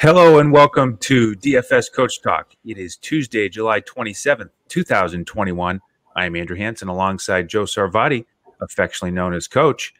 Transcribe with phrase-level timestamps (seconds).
[0.00, 2.52] Hello and welcome to DFS Coach Talk.
[2.64, 5.80] It is Tuesday, July 27th, 2021.
[6.14, 8.24] I am Andrew Hanson alongside Joe Sarvati,
[8.62, 9.92] affectionately known as Coach.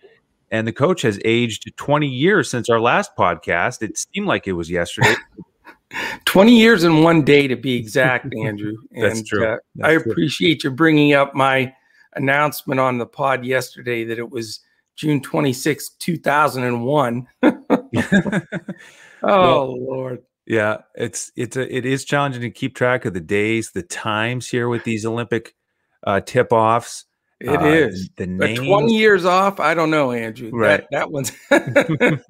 [0.53, 3.83] And the coach has aged 20 years since our last podcast.
[3.83, 5.17] It seemed like it was yesterday.
[6.27, 8.77] 20 years in one day to be exact, Andrew.
[8.93, 9.45] That's and, true.
[9.45, 10.13] Uh, That's I true.
[10.13, 11.75] appreciate you bringing up my
[12.15, 14.61] announcement on the pod yesterday that it was
[14.95, 17.27] June 26, 2001.
[19.23, 20.23] oh, Well, Lord.
[20.47, 24.49] Yeah, it's it's a, it is challenging to keep track of the days, the times
[24.49, 25.55] here with these Olympic
[26.05, 27.05] uh, tip offs.
[27.41, 28.11] It is.
[28.17, 28.59] the names.
[28.59, 30.51] 20 years off, I don't know, Andrew.
[30.53, 30.85] Right.
[30.91, 31.33] That, that one's.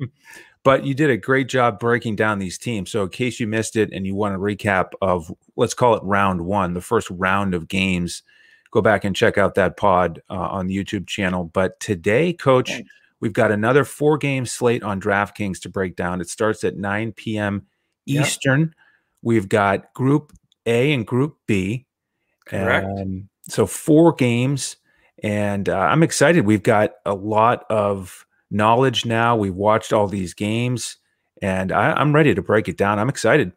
[0.64, 2.91] but you did a great job breaking down these teams.
[2.91, 6.02] So, in case you missed it and you want a recap of, let's call it
[6.02, 8.23] round one, the first round of games,
[8.70, 11.45] go back and check out that pod uh, on the YouTube channel.
[11.45, 12.91] But today, coach, Thanks.
[13.20, 16.20] We've got another four game slate on DraftKings to break down.
[16.20, 17.66] It starts at 9 p.m.
[18.06, 18.27] Yep.
[18.27, 18.74] Eastern.
[19.22, 20.33] We've got Group
[20.66, 21.86] A and Group B.
[22.46, 22.86] Correct.
[22.86, 24.77] Um, so, four games.
[25.22, 26.46] And uh, I'm excited.
[26.46, 29.36] We've got a lot of knowledge now.
[29.36, 30.96] We've watched all these games,
[31.42, 32.98] and I, I'm ready to break it down.
[32.98, 33.52] I'm excited.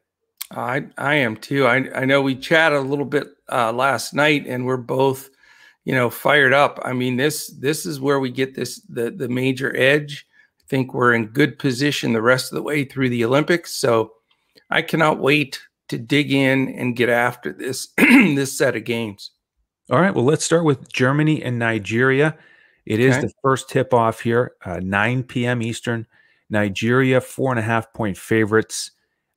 [0.49, 1.65] I I am too.
[1.65, 5.29] I I know we chatted a little bit uh, last night, and we're both,
[5.85, 6.79] you know, fired up.
[6.83, 10.25] I mean this this is where we get this the the major edge.
[10.59, 13.73] I think we're in good position the rest of the way through the Olympics.
[13.73, 14.13] So
[14.69, 19.31] I cannot wait to dig in and get after this this set of games.
[19.89, 20.13] All right.
[20.15, 22.37] Well, let's start with Germany and Nigeria.
[22.85, 23.27] It is Okay.
[23.27, 25.61] the first tip off here, uh, 9 p.m.
[25.61, 26.07] Eastern.
[26.49, 28.91] Nigeria, four and a half point favorites.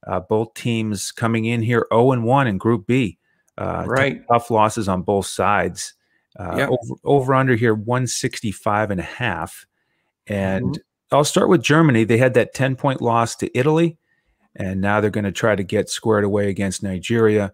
[0.07, 3.19] Uh, both teams coming in here 0 and 1 in Group B.
[3.59, 4.23] Uh, Right.
[4.31, 5.95] Tough losses on both sides.
[6.39, 6.69] Uh, Yep.
[6.71, 9.67] over, over under here, 165 and a half.
[10.27, 10.79] And Mhm.
[11.13, 12.05] I'll start with Germany.
[12.05, 13.99] They had that 10 point loss to Italy,
[14.57, 17.53] and now they're going to try to get squared away against Nigeria.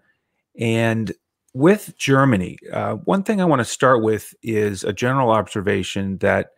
[0.58, 1.12] And
[1.52, 6.50] with Germany, uh, one thing I want to start with is a general observation that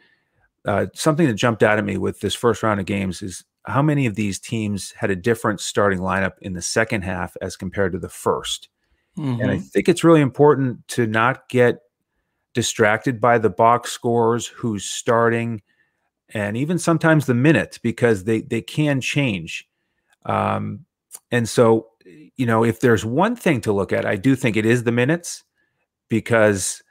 [0.64, 3.82] uh, something that jumped out at me with this first round of games is how
[3.82, 7.90] many of these teams had a different starting lineup in the second half as compared
[7.92, 8.68] to the first.
[9.16, 9.70] And I Mhm.
[9.72, 11.80] think it's really important to not get
[12.54, 15.62] distracted by the box scores, who's starting,
[16.30, 19.68] and even sometimes the minutes because they they can change.
[20.24, 20.84] Um,
[21.30, 21.88] and so,
[22.36, 24.92] you know, if there's one thing to look at, I do think it is the
[24.92, 25.44] minutes
[26.08, 26.82] because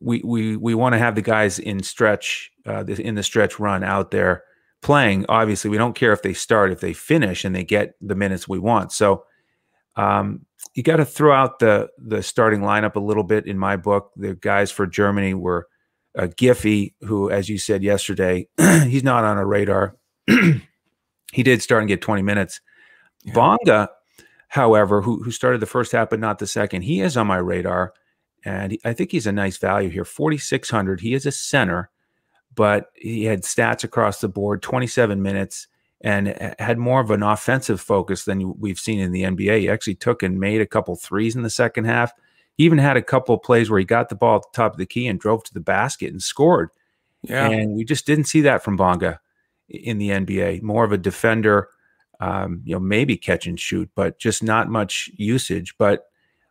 [0.00, 3.84] we we we want to have the guys in stretch uh, in the stretch run
[3.84, 4.44] out there
[4.82, 5.26] playing.
[5.28, 8.48] Obviously, we don't care if they start if they finish and they get the minutes
[8.48, 8.92] we want.
[8.92, 9.24] So
[9.96, 13.46] um, you got to throw out the the starting lineup a little bit.
[13.46, 15.66] In my book, the guys for Germany were
[16.16, 18.48] uh, Giffey, who, as you said yesterday,
[18.86, 19.96] he's not on a radar.
[21.32, 22.60] he did start and get 20 minutes.
[23.24, 23.34] Yeah.
[23.34, 23.90] Bonga,
[24.48, 27.36] however, who who started the first half but not the second, he is on my
[27.36, 27.92] radar,
[28.44, 30.04] and he- I think he's a nice value here.
[30.04, 31.00] 4600.
[31.00, 31.90] He is a center,
[32.54, 35.66] but he had stats across the board, 27 minutes,
[36.02, 39.60] and had more of an offensive focus than we've seen in the NBA.
[39.60, 42.12] He actually took and made a couple threes in the second half.
[42.56, 44.72] He even had a couple of plays where he got the ball at the top
[44.72, 46.70] of the key and drove to the basket and scored.
[47.22, 47.48] Yeah.
[47.48, 49.20] And we just didn't see that from Bonga
[49.68, 50.62] in the NBA.
[50.62, 51.68] More of a defender,
[52.18, 55.74] um, you know, maybe catch and shoot, but just not much usage.
[55.78, 56.06] But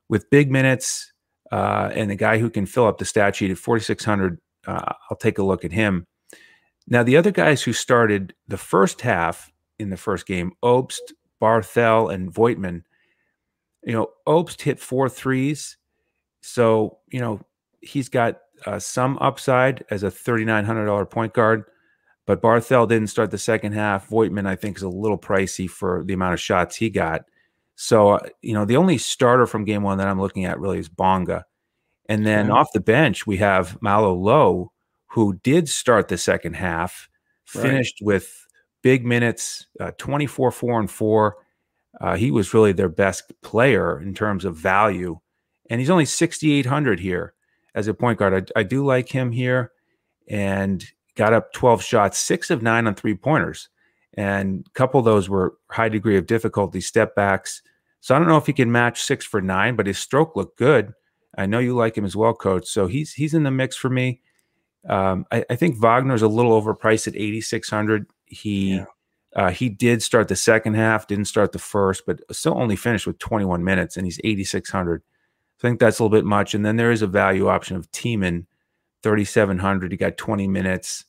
[0.10, 1.12] with big minutes
[1.52, 5.18] uh, and the guy who can fill up the stat sheet at 4,600, uh, I'll
[5.18, 6.06] take a look at him.
[6.89, 11.00] Now, the other guys who started the first half in the first game, Obst,
[11.41, 12.83] Barthel, and Voigtmann,
[13.83, 15.77] you know, Obst hit four threes.
[16.41, 17.41] So, you know,
[17.81, 21.63] he's got uh, some upside as a $3,900 point guard,
[22.25, 24.09] but Barthel didn't start the second half.
[24.09, 27.21] Voigtmann, I think, is a little pricey for the amount of shots he got.
[27.75, 30.80] So, uh, you know, the only starter from game one that I'm looking at really
[30.80, 31.45] is Bonga.
[32.09, 32.59] And then Okay.
[32.59, 34.71] off the bench, we have Maodo Lo,
[35.09, 37.09] who did start the second half,
[37.56, 37.63] Right.
[37.63, 38.45] finished with
[38.81, 41.38] big minutes, uh, 24, 4 and 4.
[42.00, 45.19] Uh, he was really their best player in terms of value.
[45.69, 47.33] And he's only 6,800 here
[47.75, 48.51] as a point guard.
[48.56, 49.71] I, I do like him here
[50.27, 50.83] and
[51.15, 53.69] got up 12 shots, six of nine on three pointers.
[54.13, 57.61] And a couple of those were high degree of difficulty step backs.
[58.00, 60.57] So I don't know if he can match six for nine, but his stroke looked
[60.57, 60.94] good.
[61.38, 62.67] I know you like him as well, coach.
[62.67, 64.21] So he's he's in the mix for me.
[64.88, 68.08] Um, I, I think Wagner's a little overpriced at 8,600.
[68.26, 68.86] He Yeah.
[69.36, 73.06] uh, he did start the second half, didn't start the first, but still only finished
[73.08, 75.02] with 21 minutes, and he's 8,600.
[75.58, 76.54] So I think that's a little bit much.
[76.56, 78.46] And then there is a value option of Thiemann,
[79.04, 79.92] 3,700.
[79.92, 81.04] He got 20 minutes.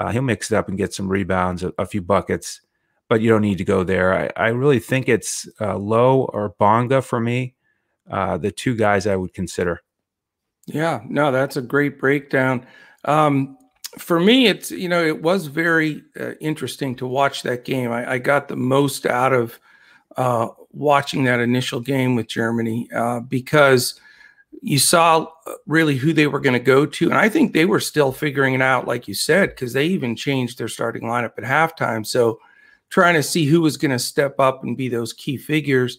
[0.00, 2.60] Uh, he'll mix it up and get some rebounds, a, a few buckets.
[3.08, 4.12] but you don't need to go there.
[4.14, 7.54] I, I really think it's uh, Lo or Bonga for me,
[8.10, 9.82] uh, the two guys I would consider.
[10.66, 12.66] Yeah, no, that's a great breakdown.
[13.04, 13.58] Um,
[13.98, 17.92] for me, it's you know it was very uh, interesting to watch that game.
[17.92, 19.58] I, I, got the most out of
[20.16, 24.00] uh, watching that initial game with Germany uh, because
[24.62, 27.66] you saw uh, really who they were going to go to, and I think they
[27.66, 31.38] were still figuring it out, like you said, because they even changed their starting lineup
[31.38, 32.04] at halftime.
[32.04, 32.40] So
[32.90, 35.98] trying to see who was going to step up and be those key figures.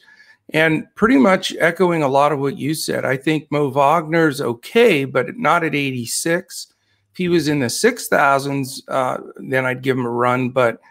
[0.53, 5.03] And pretty much echoing a lot of what you said, I think Mo Wagner's okay,
[5.05, 6.67] but not at 86.
[7.15, 10.50] If he was in the 6,000s, uh, then I'd give him a run.
[10.50, 10.81] But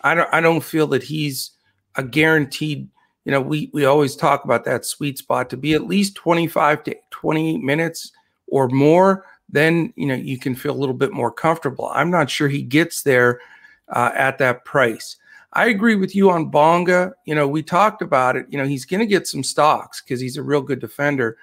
[0.00, 1.50] I don't, I don't feel that he's
[1.96, 2.88] a guaranteed.
[3.26, 6.84] You know, we we always talk about that sweet spot to be at least 25
[6.84, 8.12] to 20 minutes
[8.46, 9.26] or more.
[9.50, 11.90] Then you know you can feel a little bit more comfortable.
[11.92, 13.42] I'm not sure he gets there
[13.90, 15.18] uh, at that price.
[15.52, 17.12] I agree with you on Bonga.
[17.26, 18.46] You know, we talked about it.
[18.48, 21.36] You know, he's going to get some stocks because he's a real good defender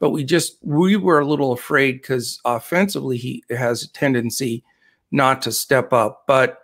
[0.00, 4.64] but we just we were a little afraid because offensively he has a tendency
[5.10, 6.24] not to step up.
[6.26, 6.60] But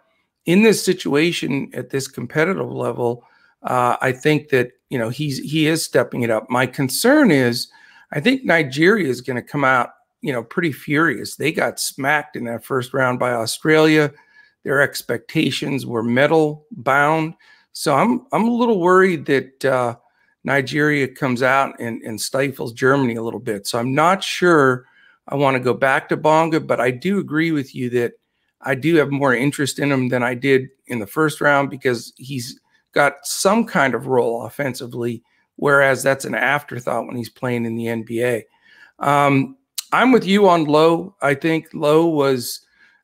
[0.46, 3.24] in this situation at this competitive level,
[3.62, 6.48] uh, I think that you know he's he is stepping it up.
[6.48, 7.68] My concern is
[8.12, 9.90] I think Nigeria is going to come out
[10.20, 11.36] you know pretty furious.
[11.36, 14.12] They got smacked in that first round by Australia.
[14.62, 17.34] Their expectations were medal bound.
[17.72, 19.96] So I'm I'm a little worried that uh,
[20.44, 23.66] Nigeria comes out and, and stifles Germany a little bit.
[23.66, 24.86] So I'm not sure
[25.26, 28.12] I want to go back to Bonga, but I do agree with you that
[28.60, 32.12] I do have more interest in him than I did in the first round because
[32.16, 32.60] he's
[32.92, 35.22] got some kind of role offensively,
[35.56, 38.42] whereas that's an afterthought when he's playing in the NBA.
[38.98, 39.56] Um,
[39.92, 41.14] I'm with you on Lo.
[41.22, 42.60] I think Lo was,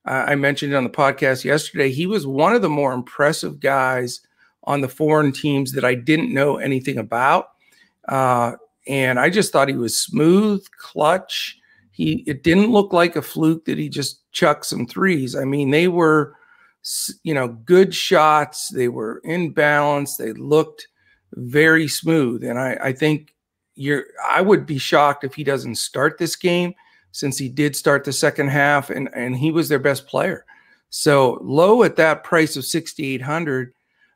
[0.06, 3.60] uh, I mentioned it on the podcast yesterday, he was one of the more impressive
[3.60, 4.20] guys
[4.70, 7.50] on the foreign teams that I didn't know anything about.
[8.08, 8.52] Uh,
[8.86, 11.58] and I just thought he was smooth, clutch.
[11.90, 15.34] He it didn't look like a fluke that he just chucked some threes.
[15.34, 16.36] I mean, they were,
[17.24, 18.68] you know, good shots.
[18.68, 20.16] They were in balance.
[20.16, 20.86] They looked
[21.32, 22.44] very smooth.
[22.44, 23.34] And I, I think
[23.74, 24.04] you're.
[24.24, 26.74] I would be shocked if he doesn't start this game,
[27.10, 30.46] since he did start the second half, and and he was their best player.
[30.90, 33.74] So low at that price of sixty eight hundred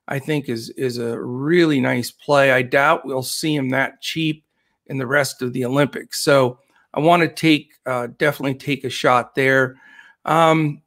[0.09, 2.53] I think is is a really nice play.
[2.53, 4.45] I doubt we'll see him that cheap
[4.87, 6.23] in the rest of the Olympics.
[6.23, 6.59] So
[6.93, 9.77] I want to take uh, definitely take a shot there.
[10.25, 10.83] Um,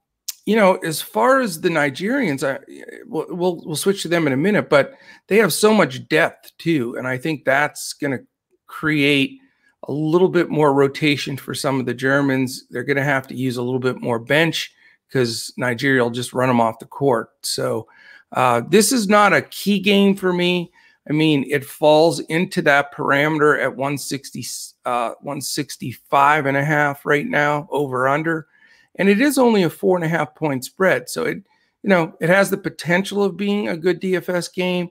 [0.46, 2.60] you know, as far as the Nigerians, I
[3.06, 4.94] we'll, we'll, we'll switch to them in a minute, but
[5.28, 8.24] they have so much depth too, and I think that's going to
[8.68, 9.40] create
[9.88, 12.66] a little bit more rotation for some of the Germans.
[12.70, 14.74] They're going to have to use a little bit more bench
[15.08, 17.30] because Nigeria will just run them off the court.
[17.42, 17.88] So
[18.32, 20.72] uh, this is not a key game for me.
[21.10, 24.46] I mean, it falls into that parameter at 160,
[24.86, 28.48] uh, 165 and a half right now, over under.
[28.96, 31.08] And it is only a four and a half point spread.
[31.08, 31.38] So it,
[31.84, 34.90] you know, it has the potential of being a good DFS game.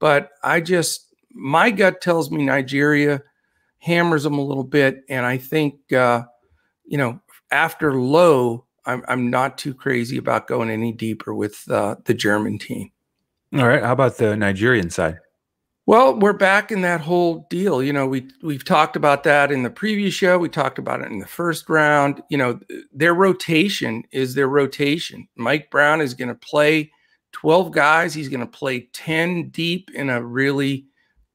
[0.00, 3.22] But I just, my gut tells me Nigeria
[3.78, 5.04] hammers them a little bit.
[5.08, 6.24] And I think, uh,
[6.84, 11.96] you know, after Lo, I'm I'm not too crazy about going any deeper with uh,
[12.04, 12.90] the German team.
[13.54, 13.82] All right.
[13.82, 15.18] How about the Nigerian side?
[15.86, 17.82] Well, we're back in that whole deal.
[17.82, 20.38] You know, we we've talked about that in the previous show.
[20.38, 22.22] We talked about it in the first round.
[22.30, 22.60] You know,
[22.92, 25.28] their rotation is their rotation.
[25.36, 26.90] Mike Brown is going to play
[27.32, 28.14] 12 guys.
[28.14, 30.86] He's going to play 10 deep in a really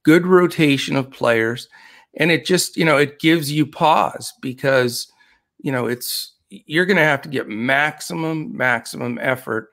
[0.02, 1.68] good rotation of players.
[2.16, 5.12] And it just, you know, it gives you pause because,
[5.58, 9.70] you know, it's you're going to have to get maximum, maximum effort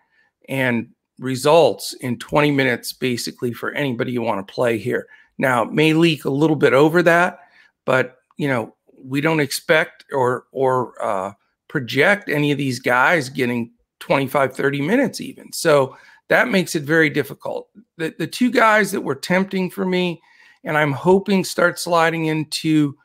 [0.48, 5.08] and results in 20 minutes, basically, for anybody you want to play here.
[5.38, 7.40] Now, it may leak a little bit over that,
[7.86, 11.34] but you know, we don't expect or or uh,
[11.68, 15.52] project any of these guys getting 25, 30 minutes even.
[15.52, 15.98] So
[16.30, 17.70] that makes it very difficult.
[17.98, 20.22] The, the two guys that were tempting for me,
[20.64, 22.96] and I'm hoping start sliding into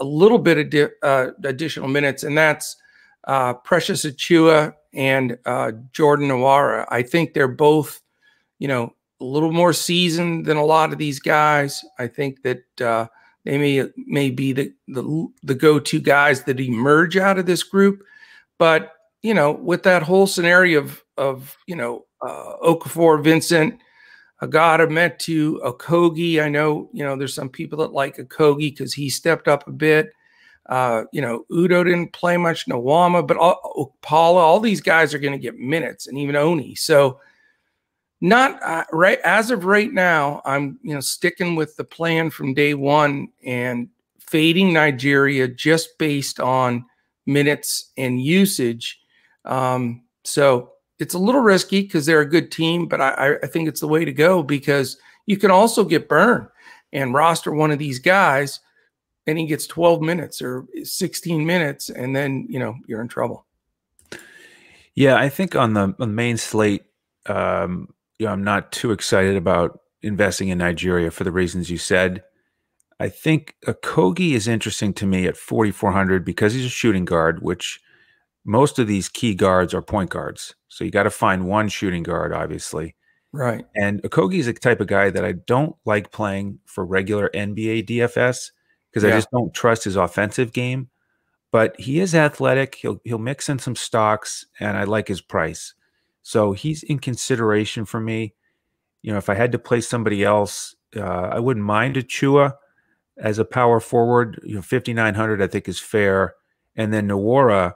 [0.00, 2.76] a little bit of uh, additional minutes, and that's
[3.24, 6.86] uh, Precious Achiuwa and uh, Jordan Nwora.
[6.88, 8.00] I think they're both,
[8.58, 11.84] you know, a little more seasoned than a lot of these guys.
[11.98, 13.06] I think that uh,
[13.44, 17.62] they may may be the the, the go to guys that emerge out of this
[17.62, 18.02] group.
[18.58, 23.78] But you know, with that whole scenario of of you know uh, Okafor, Vincent,
[24.42, 26.42] Agada, Metu, Okogie.
[26.42, 29.72] I know you know there's some people that like Okogie because he stepped up a
[29.72, 30.12] bit.
[30.70, 35.18] Uh, you know, Udoh didn't play much, Nwaba, but all, Paula, all these guys are
[35.18, 36.74] going to get minutes, and even Oni.
[36.76, 37.20] So
[38.20, 40.42] Not uh, right as of right now.
[40.44, 46.38] I'm you know sticking with the plan from day one and fading Nigeria just based
[46.38, 46.84] on
[47.26, 49.00] minutes and usage.
[49.46, 53.68] Um, so it's a little risky because they're a good team, but I, I think
[53.68, 56.46] it's the way to go because you can also get burned
[56.92, 58.60] and roster one of these guys
[59.30, 63.46] and he gets 12 minutes or 16 minutes and then you know you're in trouble.
[64.94, 66.84] Yeah i think on the, on the main slate
[67.26, 71.78] um, you know i'm not too excited about investing in nigeria for the reasons you
[71.78, 72.22] said.
[72.98, 77.80] I think Okogie is interesting to me at 4400 because he's a shooting guard which
[78.44, 80.54] most of these key guards are point guards.
[80.68, 82.96] So you got to find one shooting guard obviously.
[83.32, 83.64] Right.
[83.76, 87.86] And Okogie is a type of guy that i don't like playing for regular nba
[87.86, 88.50] dfs
[88.90, 89.14] because yeah.
[89.14, 90.88] I just don't trust his offensive game.
[91.52, 92.76] But he is athletic.
[92.76, 95.74] He'll he'll mix in some stocks, and I like his price.
[96.22, 98.34] So he's in consideration for me.
[99.02, 102.54] You know, if I had to play somebody else, uh, I wouldn't mind Achiuwa
[103.18, 104.40] as a power forward.
[104.44, 106.34] You know, fifty nine hundred I think is fair.
[106.76, 107.72] And then Nwora,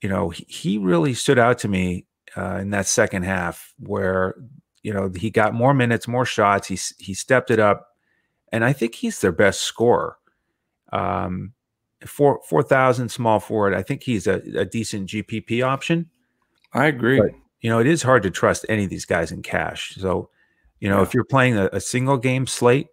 [0.00, 2.06] you know, he, he really stood out to me
[2.36, 4.36] uh, in that second half where
[4.82, 6.68] you know he got more minutes, more shots.
[6.68, 7.88] He he stepped it up
[8.56, 10.16] and I think he's their best scorer.
[10.90, 11.52] Um,
[12.06, 13.74] four four thousand small forward.
[13.74, 16.08] I think he's a, a decent GPP option.
[16.72, 17.20] I agree.
[17.20, 19.94] But, you know, it is hard to trust any of these guys in cash.
[20.00, 20.30] So,
[20.80, 21.02] you know, yeah.
[21.02, 22.88] if you're playing a, a, single game slate,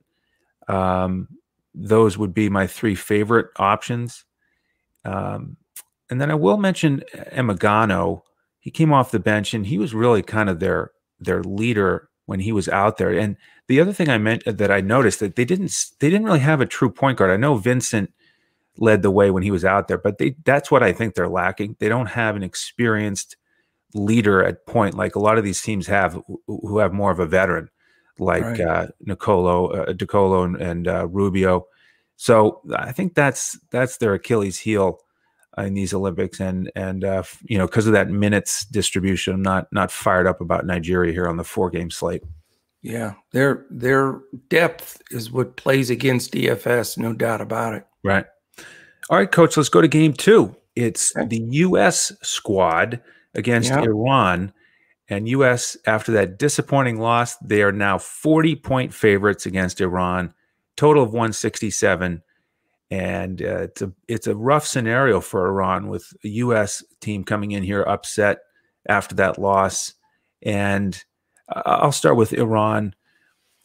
[0.68, 1.30] um,
[1.74, 4.26] those would be my three favorite options.
[5.06, 5.56] Um,
[6.10, 8.24] and then I will mention Emigano.
[8.60, 12.42] He came off the bench and he was really kind of their their leader when
[12.42, 13.18] he was out there.
[13.18, 16.40] And the other thing I meant that I noticed that they didn't they didn't really
[16.40, 17.32] have a true point guard.
[17.32, 18.14] I know Vincent
[18.78, 21.30] led the way when he was out there, but they that's what I think they're
[21.30, 21.78] lacking.
[21.80, 23.38] They don't have an experienced
[23.96, 27.28] leader at point like a lot of these teams have who have more of a
[27.28, 27.70] veteran
[28.20, 28.60] like right.
[28.60, 31.68] uh, Nicolo, uh, De Colo and, and uh, Rubio.
[32.16, 35.00] So I think that's that's their Achilles heel
[35.58, 39.68] in these Olympics, and and uh, you know because of that minutes distribution, I'm not
[39.72, 42.24] not fired up about Nigeria here on the four game slate.
[42.84, 47.88] Yeah, their their depth is what plays against DFS, no doubt about it.
[48.04, 48.26] Right.
[49.10, 50.54] All right, coach, let's go to game two.
[50.76, 51.28] It's okay.
[51.28, 52.12] the U.S.
[52.22, 53.02] squad
[53.34, 53.72] against.
[53.72, 54.54] Iran.
[55.10, 55.78] And U.S.
[55.86, 60.34] after that disappointing loss, they are now 40 point favorites against Iran,
[60.78, 62.22] total of 167.
[62.90, 66.84] And uh, it's a it's a rough scenario for Iran with a U.S.
[67.02, 68.40] team coming in here upset
[68.88, 69.94] after that loss.
[70.42, 71.02] And
[71.50, 72.96] I'll start with Iran.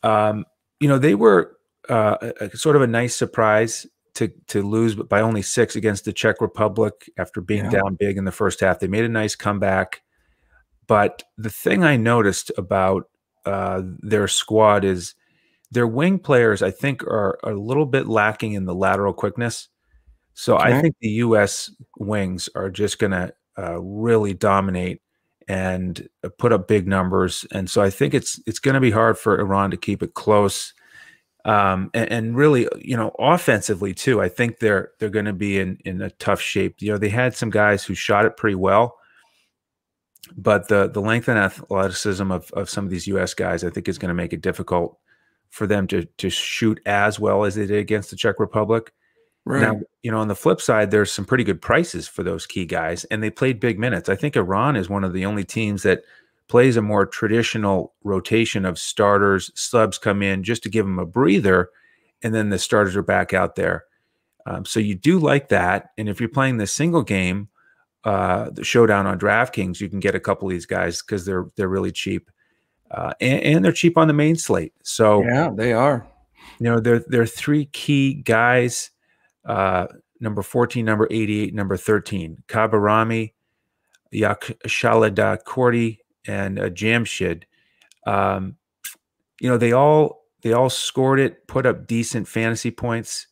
[0.03, 0.45] Um,
[0.81, 1.57] you know, they were
[1.89, 6.13] uh, a, sort of a nice surprise to to lose by only six against the
[6.13, 7.71] Czech Republic after being yeah.
[7.71, 8.81] down big in the first half.
[8.81, 10.03] They made a nice comeback.
[10.87, 13.11] But the thing I noticed about
[13.45, 15.15] uh, their squad is
[15.71, 19.69] their wing players, I think, are, are, a little bit lacking in the lateral quickness.
[20.33, 20.73] So okay.
[20.73, 21.71] I think the U.S.
[21.99, 25.03] wings are just going to uh, really dominate
[25.49, 26.07] and
[26.39, 27.47] put up big numbers.
[27.51, 30.15] And so I think it's it's going to be hard for Iran to keep it
[30.15, 30.75] close.
[31.45, 35.59] Um, and, and, really, you know, offensively too, I think they're they're going to be
[35.59, 36.83] in in a tough shape.
[36.83, 38.99] You know, they had some guys who shot it pretty well,
[40.37, 43.33] but the the length and athleticism of of some of these U.S.
[43.33, 44.99] guys, I think, is going to make it difficult
[45.49, 48.93] for them to to shoot as well as they did against the Czech Republic.
[49.49, 49.63] Right.
[49.63, 52.67] Now, you know, on the flip side, there's some pretty good prices for those key
[52.67, 54.11] guys, and they played big minutes.
[54.11, 56.03] I think Iran is one of the only teams that
[56.49, 59.51] plays a more traditional rotation of starters.
[59.55, 61.71] Subs come in just to give them a breather,
[62.21, 63.87] and then the starters are back out there.
[64.45, 65.93] Um, so you do like that.
[65.97, 67.49] And if you're playing the single game,
[68.05, 71.47] uh, the showdown on DraftKings, you can get a couple of these guys because they're
[71.57, 72.31] they're really cheap,
[72.91, 74.75] uh, and, and they're cheap on the main slate.
[74.83, 76.07] So yeah, they are.
[76.61, 78.91] You know, they're they're three key guys
[79.49, 79.87] uh,
[80.21, 82.45] number 14, number 88, number 13.
[82.47, 83.33] Kabarami,
[84.15, 87.45] Yakshalada Kordi, and uh, Jamshid.
[88.07, 88.57] Um,
[89.41, 93.27] you know, they all they all scored it, put up decent fantasy points,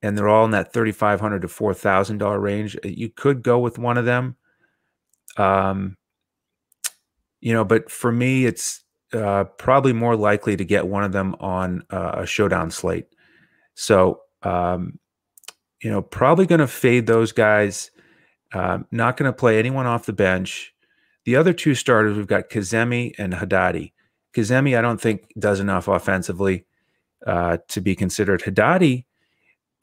[0.00, 2.76] and they're all in that thirty five hundred to four thousand dollar range.
[2.76, 4.36] Uh, you could go with one of them.
[5.36, 5.96] Um,
[7.40, 11.34] you know, but for me, it's uh, probably more likely to get one of them
[11.40, 13.06] on uh, a showdown slate.
[13.74, 14.98] So um,
[15.82, 17.90] you know, probably going to fade those guys.
[18.52, 20.74] Um, not going to play anyone off the bench.
[21.24, 23.92] The other two starters, we've got Kazemi and Haddadi.
[24.34, 26.64] Kazemi, I don't think does enough offensively
[27.26, 28.42] uh, to be considered.
[28.42, 29.04] Haddadi,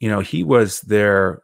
[0.00, 1.42] you know, he was their,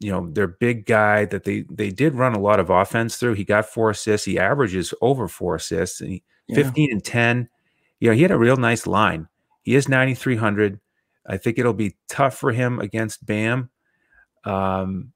[0.00, 3.34] you know, their big guy that they they did run a lot of offense through.
[3.34, 4.24] He got four assists.
[4.24, 6.56] He averages over four assists, and he yeah.
[6.56, 7.48] 15 and 10.
[8.00, 9.28] You know, he had a real nice line.
[9.62, 10.80] He is 9,300.
[11.26, 13.70] I think it'll be tough for him against Bam.
[14.44, 15.12] Um,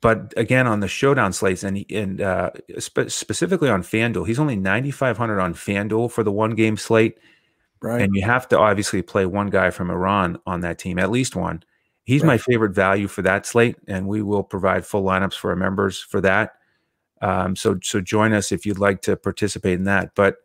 [0.00, 4.56] but again, on the showdown slates and and uh, spe- specifically on FanDuel, he's only
[4.56, 7.18] 9,500 on FanDuel for the one game slate.
[7.80, 8.02] Right.
[8.02, 11.36] And you have to obviously play one guy from Iran on that team, at least
[11.36, 11.62] one.
[12.04, 12.28] He's right.
[12.28, 16.00] my favorite value for that slate, and we will provide full lineups for our members
[16.00, 16.52] for that.
[17.22, 20.14] Um, so so join us if you'd like to participate in that.
[20.14, 20.36] But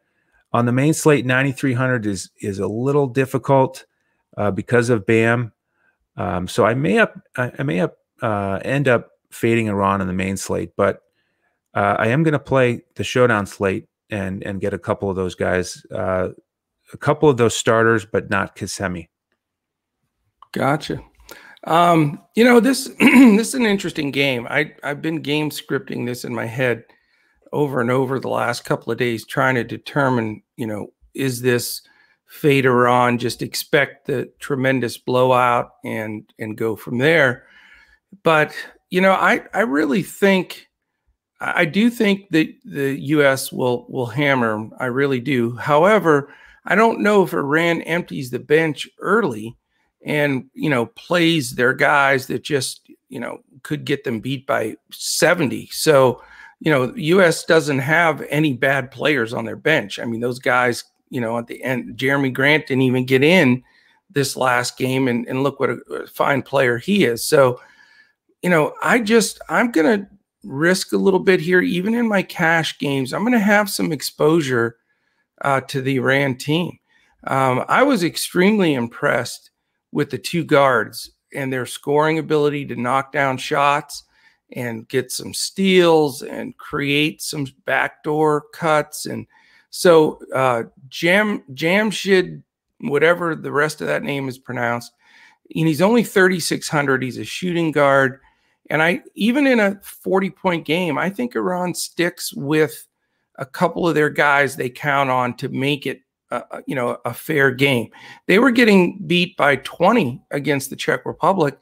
[0.53, 3.85] on the main slate, 9,300 is is a little difficult
[4.37, 5.51] uh, because of Bam.
[6.15, 10.13] Um, so I may up I, may up uh, end up fading Iran on the
[10.13, 11.01] main slate, but
[11.73, 15.15] uh, I am going to play the showdown slate and and get a couple of
[15.15, 16.29] those guys, uh,
[16.93, 19.07] a couple of those starters, but not Kazemi.
[20.51, 21.01] Gotcha.
[21.65, 24.47] Um, you know this this is an interesting game.
[24.49, 26.83] I I've been game scripting this in my head
[27.51, 31.81] over and over the last couple of days, trying to determine, you know, is this
[32.25, 33.17] fade Iran?
[33.17, 37.45] Just expect the tremendous blowout and and go from there.
[38.23, 38.53] But
[38.89, 40.67] you know, I I really think
[41.39, 43.51] I do think that the U.S.
[43.51, 45.55] will will hammer I really do.
[45.55, 46.33] However,
[46.65, 49.55] I don't know if Iran empties the bench early
[50.05, 54.75] and you know plays their guys that just you know could get them beat by
[54.91, 55.69] 70.
[55.71, 56.21] So
[56.59, 57.45] you know, U.S.
[57.45, 59.97] doesn't have any bad players on their bench.
[59.97, 63.63] I mean, those guys, you know, at the end, Jerami Grant didn't even get in
[64.11, 67.23] this last game, and, and look what a, a fine player he is.
[67.23, 67.61] So,
[68.41, 70.07] you know, I just, I'm going to
[70.43, 73.13] risk a little bit here, even in my cash games.
[73.13, 74.77] I'm going to have some exposure
[75.41, 76.79] uh, to the Iran team.
[77.27, 79.51] Um, I was extremely impressed
[79.91, 84.03] with the two guards and their scoring ability to knock down shots
[84.53, 89.05] and get some steals and create some backdoor cuts.
[89.05, 89.27] And
[89.69, 92.41] so uh, Jam Jamshid,
[92.79, 94.91] whatever the rest of that name is pronounced,
[95.55, 97.03] and he's only 3,600.
[97.03, 98.19] He's a shooting guard.
[98.69, 102.87] And I even in a 40 point game, I think Iran sticks with
[103.35, 106.01] a couple of their guys they count on to make it
[106.31, 107.89] uh, you know a fair game.
[108.27, 111.57] They were getting beat by 20 against the Czech Republic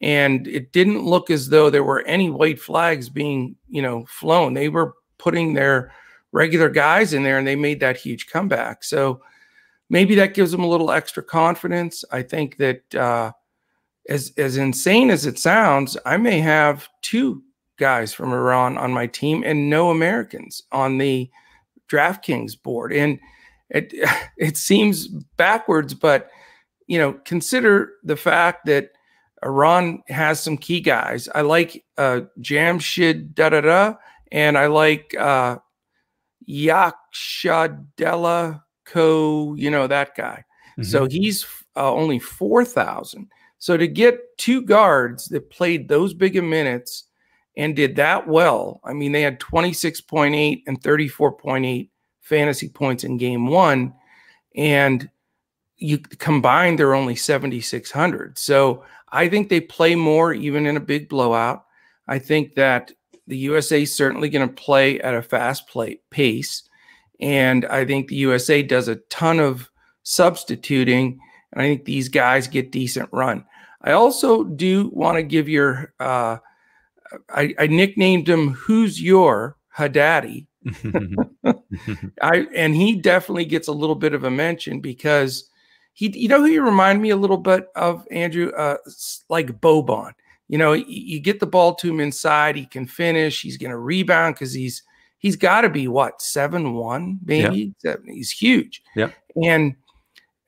[0.00, 4.54] and it didn't look as though there were any white flags being you know flown.
[4.54, 5.92] They were putting their
[6.32, 8.84] regular guys in there and they made that huge comeback.
[8.84, 9.20] So
[9.88, 12.04] maybe that gives them a little extra confidence.
[12.10, 13.32] I think that uh,
[14.08, 17.42] as as insane as it sounds i may have two
[17.78, 21.30] guys from iran on my team and no americans on the
[21.90, 23.18] draftkings board and
[23.70, 23.92] it
[24.36, 26.30] it seems backwards but
[26.86, 28.90] you know consider the fact that
[29.44, 31.28] Iran has some key guys.
[31.34, 33.94] I like uh, Jamshid da da da,
[34.32, 35.58] and I like uh,
[36.48, 40.44] Yakshadella Ko, you know, that guy.
[40.72, 40.82] Mm-hmm.
[40.84, 43.28] So he's uh, only 4,000.
[43.58, 47.04] So to get two guards that played those big of minutes
[47.56, 51.88] and did that well, I mean, they had 26.8 and 34.8
[52.20, 53.94] fantasy points in game one.
[54.54, 55.10] And
[55.76, 58.38] you combine, they're only 7,600.
[58.38, 61.64] So I think they play more even in a big blowout.
[62.06, 62.92] I think that
[63.26, 66.62] the USA is certainly going to play at a fast play pace.
[67.20, 69.70] And I think the USA does a ton of
[70.02, 71.20] substituting.
[71.52, 73.44] And I think these guys get decent run.
[73.82, 76.38] I also do want to give your, uh,
[77.30, 80.46] I, I nicknamed him Who's Your Haddadi.
[82.22, 85.48] I and he definitely gets a little bit of a mention because
[85.94, 88.76] he, you know, who you remind me a little bit of Andrew, uh,
[89.28, 90.12] like Boban.
[90.48, 93.40] You know, you, you get the ball to him inside, he can finish.
[93.42, 94.82] He's going to rebound because he's
[95.18, 97.74] he's got to be what seven one maybe.
[97.84, 97.96] Yeah.
[98.06, 98.82] He's huge.
[98.96, 99.10] Yeah,
[99.42, 99.76] and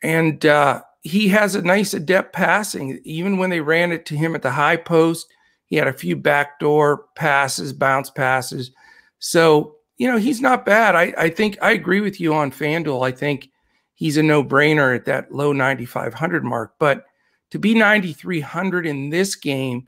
[0.03, 3.01] and uh, he has a nice adept passing.
[3.05, 5.27] Even when they ran it to him at the high post,
[5.67, 8.71] he had a few backdoor passes, bounce passes.
[9.19, 10.97] So you know he's not bad.
[10.97, 13.07] I I think I agree with you on Fanduel.
[13.07, 13.51] I think
[13.95, 16.75] he's a no brainer at that low 9,500 mark.
[16.79, 17.05] But
[17.51, 19.87] to be 9,300 in this game,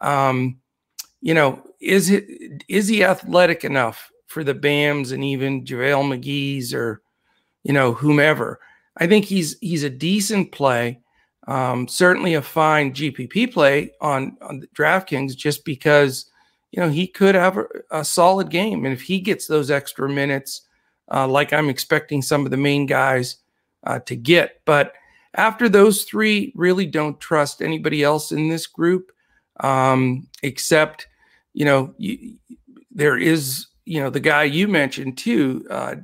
[0.00, 0.58] um,
[1.20, 2.24] you know, is it
[2.68, 7.02] is he athletic enough for the BAMs and even JaVale McGee's or
[7.62, 8.60] you know whomever?
[9.00, 11.00] I think he's he's a decent play,
[11.48, 16.26] um, certainly a fine GPP play on on DraftKings just because
[16.70, 20.08] you know he could have a, a solid game, and if he gets those extra
[20.08, 20.62] minutes,
[21.10, 23.36] uh, like I'm expecting some of the main guys
[23.84, 24.60] uh, to get.
[24.64, 24.92] But
[25.34, 29.12] after those three, really don't trust anybody else in this group,
[29.60, 31.06] um, except,
[31.52, 32.36] you know, you,
[32.90, 35.96] there is, you know, the guy you mentioned too, uh,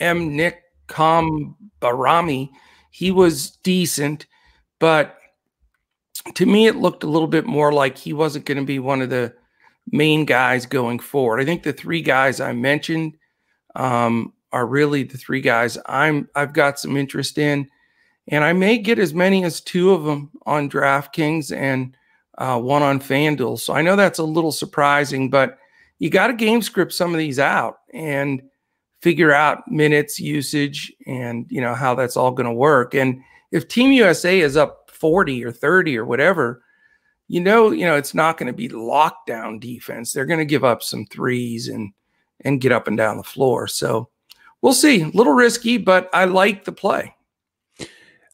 [0.00, 0.36] M.
[0.36, 2.50] Nick Kam Barami,
[2.90, 4.26] he was decent,
[4.78, 5.16] but
[6.34, 9.00] to me, it looked a little bit more like he wasn't going to be one
[9.00, 9.32] of the
[9.92, 11.40] main guys going forward.
[11.40, 13.16] I think the three guys I mentioned
[13.76, 17.68] um, are really the three guys I'm I've got some interest in,
[18.28, 21.96] and I may get as many as two of them on DraftKings and
[22.38, 23.58] uh, one on FanDuel.
[23.58, 25.58] So I know that's a little surprising, but
[25.98, 28.42] you got to game script some of these out and
[29.00, 32.94] figure out minutes usage and you know how that's all going to work.
[32.94, 36.62] And if Team USA is up 40 or 30 or whatever,
[37.28, 40.12] you know, you know, it's not going to be lockdown defense.
[40.12, 41.92] They're going to give up some threes and
[42.42, 43.66] and get up and down the floor.
[43.66, 44.08] So
[44.62, 45.02] we'll see.
[45.02, 47.14] A little risky, but I like the play.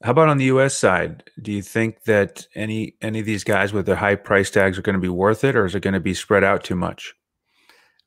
[0.03, 0.77] How about on the U.S.
[0.77, 1.31] side?
[1.41, 4.83] Do you think that any any of these guys with their high price tags are
[4.83, 7.15] going to be worth it, or is it going to be spread out too much?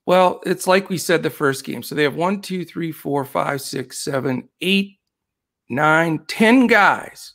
[0.08, 1.84] Well, it's like we said the first game.
[1.84, 5.00] So they have one, two, three, four, five, six, seven, eight,
[5.70, 7.34] nine, ten guys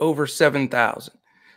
[0.00, 1.14] over seven thousand.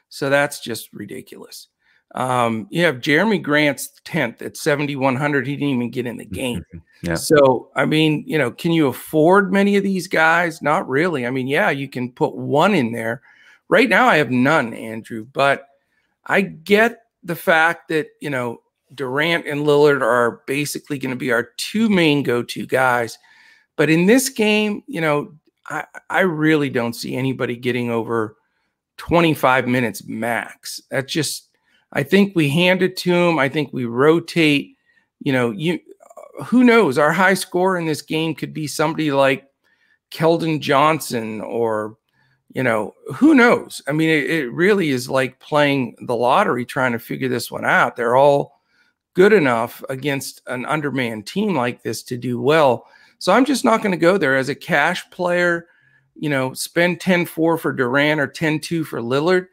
[0.10, 1.68] So that's just ridiculous.
[2.14, 5.48] Um, you have Jerami Grant's 10th at 7,100.
[5.48, 6.64] He didn't even get in the game.
[7.02, 7.16] yeah.
[7.16, 10.62] So, I mean, you know, can you afford many of these guys?
[10.62, 11.26] Not really.
[11.26, 13.22] I mean, yeah, you can put one in there.
[13.70, 15.66] Right now, I have none, Andrew, but
[16.26, 18.62] I get the fact that, you know,
[18.94, 23.18] Durant and Lillard are basically going to be our two main go to guys.
[23.78, 25.34] But in this game, you know,
[25.70, 28.36] I, I really don't see anybody getting over
[28.98, 30.82] 25 minutes max.
[30.92, 31.50] That's just
[31.94, 33.40] I think we hand it to him.
[33.40, 34.76] I think we rotate.
[35.20, 35.80] You know, you
[36.40, 36.98] uh, who knows?
[36.98, 39.46] Our high score in this game could be somebody like
[40.12, 41.98] Keldon Johnson or
[42.54, 43.82] you know, who knows?
[43.88, 47.64] I mean, it, it, really is like playing the lottery trying to figure this one
[47.64, 47.96] out.
[47.96, 48.61] They're all
[49.14, 52.88] good enough against an undermanned team like this to do well.
[53.20, 55.68] So I'm just not going to go there as a cash player,
[56.16, 59.48] you know, spend 10 4 for Durant or 10 2 for Lillard.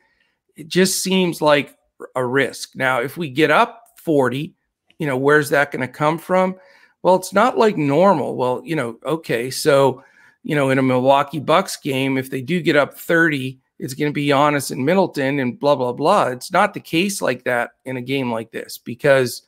[0.56, 1.76] It just seems like
[2.14, 2.74] a risk.
[2.74, 4.54] Now, if we get up 40,
[4.98, 6.56] you know, where's that going to come from?
[7.02, 8.36] Well, it's not like normal.
[8.36, 10.02] Well, you know, okay, so,
[10.42, 14.10] you know, in a Milwaukee Bucks game, if they do get up 30, it's going
[14.10, 16.28] to be Giannis and Middleton and blah, blah, blah.
[16.28, 19.42] It's not the case like that in a game like this because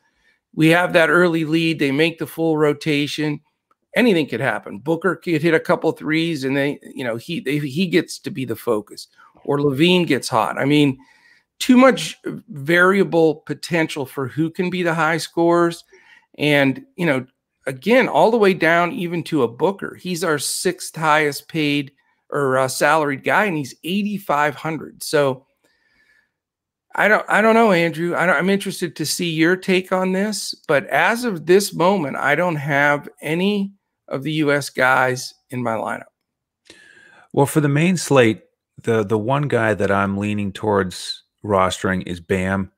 [0.55, 1.79] we have that early lead.
[1.79, 3.41] They make the full rotation.
[3.97, 4.79] Anything could happen.
[4.79, 8.31] Booker could hit a couple threes and they, you know, he they, he gets to
[8.31, 9.09] be the focus
[9.45, 10.59] or LaVine gets hot.
[10.59, 10.99] I mean,
[11.59, 15.85] too much variable potential for who can be the high scores.
[16.39, 17.27] And, you know,
[17.67, 19.95] again, all the way down even to a Booker.
[19.95, 21.93] He's our sixth highest paid
[22.31, 25.03] or uh, salaried guy, and he's 8,500.
[25.03, 25.45] So
[26.95, 28.15] I don't, I don't know, Andrew.
[28.15, 30.55] I am interested to see your take on this.
[30.67, 33.73] But as of this moment, I don't have any
[34.09, 34.71] of the U.S.
[34.71, 36.05] guys in my lineup.
[37.33, 38.43] Well, for the main slate,
[38.83, 42.73] the the one guy that I'm leaning towards rostering is Bam.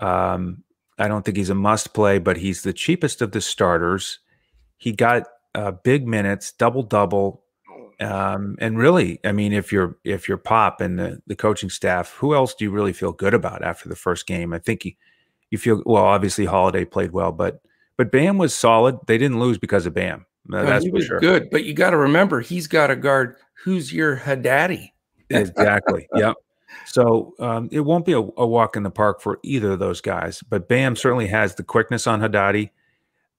[0.00, 0.64] Um,
[0.98, 4.18] I don't think he's a must play, but he's the cheapest of the starters.
[4.76, 7.44] He got uh, big minutes, double double,
[8.00, 12.12] um, and really, I mean, if you're if you're Pop and the, the coaching staff,
[12.12, 14.52] who else do you really feel good about after the first game?
[14.52, 14.92] I think you,
[15.50, 16.04] you feel well.
[16.04, 17.60] Obviously, Holiday played well, but
[17.96, 18.98] but Bam was solid.
[19.06, 20.26] They didn't lose because of Bam.
[20.52, 21.20] Uh, that's he was sure.
[21.20, 24.90] good, but you got to remember he's got a guard who's your Haddadi.
[25.30, 26.06] exactly.
[26.14, 26.36] yep.
[26.84, 30.00] So um, it won't be a, a, walk in the park for either of those
[30.00, 30.42] guys.
[30.48, 32.70] But Bam certainly has the quickness on Haddadi.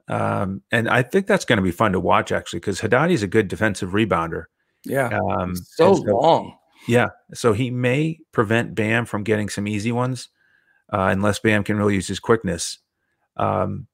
[0.08, 3.24] Um, and I think that's going to be fun to watch actually because Haddadi is
[3.24, 4.46] a good defensive rebounder.
[4.86, 5.10] Yeah.
[5.30, 6.58] Um, so, so, long.
[6.88, 7.08] Yeah.
[7.34, 10.30] So he may prevent Bam from getting some easy ones
[10.94, 12.80] uh, unless Bam can really use his quickness.
[13.36, 13.88] Um,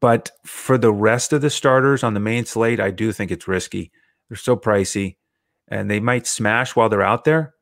[0.00, 3.46] but for the rest of the starters on the main slate, I do think it's
[3.46, 3.92] risky.
[4.28, 5.16] They're so pricey
[5.68, 7.54] and they might smash while they're out there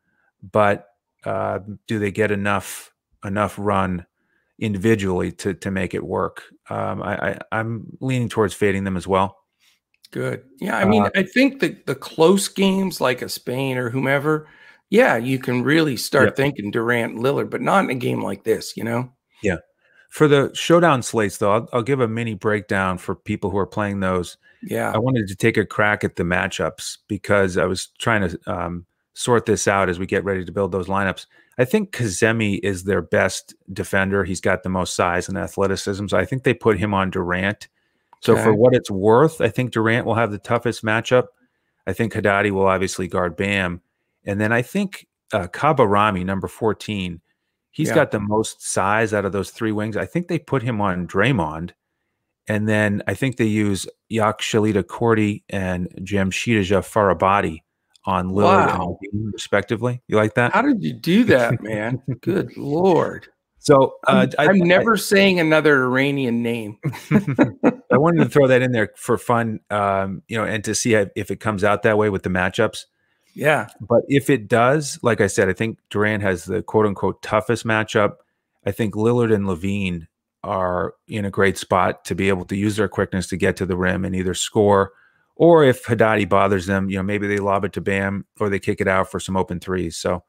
[0.43, 0.87] but
[1.25, 2.93] uh, do they get enough
[3.25, 4.07] enough run
[4.61, 6.45] individually to to make it work?
[6.69, 9.37] Um, I, I am leaning towards fading them as well.
[10.13, 10.45] Good.
[10.61, 14.49] Yeah, I mean, uh, I think the the close games like a Spain or whomever,
[14.91, 16.35] yeah, you can really start yeah.
[16.35, 19.11] thinking Durant, Lillard, but not in a game like this, you know.
[19.43, 19.57] Yeah.
[20.11, 23.67] For the showdown slates, though, I'll, I'll give a mini breakdown for people who are
[23.67, 24.37] playing those.
[24.63, 24.91] Yeah.
[24.93, 28.87] I wanted to take a crack at the matchups because I was trying to um,
[29.15, 31.27] sort this out as we get ready to build those lineups.
[31.59, 34.25] I think Kazemi is their best defender.
[34.25, 36.07] He's got the most size and athleticism.
[36.09, 37.69] So I think they put him on Durant.
[38.21, 38.45] So okay.
[38.45, 41.27] for what it's worth, I think Durant will have the toughest matchup.
[41.87, 43.81] I think Haddadi will obviously guard Bam.
[44.25, 47.21] And then I think uh, Kaba Rami, number 14,
[47.71, 47.95] he's yeah.
[47.95, 49.97] got the most size out of those three wings.
[49.97, 51.73] I think they put him on Draymond.
[52.49, 57.63] and then I think they use Yakshalita Cordy and Jamshida Farabadi
[58.05, 58.99] on Lillard wow.
[59.13, 60.03] and respectively.
[60.09, 60.53] You like that?
[60.53, 62.03] How did you do that, man?
[62.21, 63.29] Good lord.
[63.59, 66.79] So uh, I'm, I'm never I, saying another Iranian name.
[67.93, 70.95] I wanted to throw that in there for fun, um, you know, and to see
[70.95, 72.87] if it comes out that way with the matchups.
[73.35, 73.69] Yeah.
[73.81, 77.67] But if it does, like I said, I think Durant has the quote unquote toughest
[77.67, 78.15] matchup.
[78.65, 80.07] I think Lillard and LaVine
[80.43, 83.67] are in a great spot to be able to use their quickness to get to
[83.67, 84.93] the rim and either score
[85.41, 88.59] or if Haddadi bothers them, you know, maybe they lob it to Bam or they
[88.59, 89.97] kick it out for some open threes.
[89.97, 90.23] So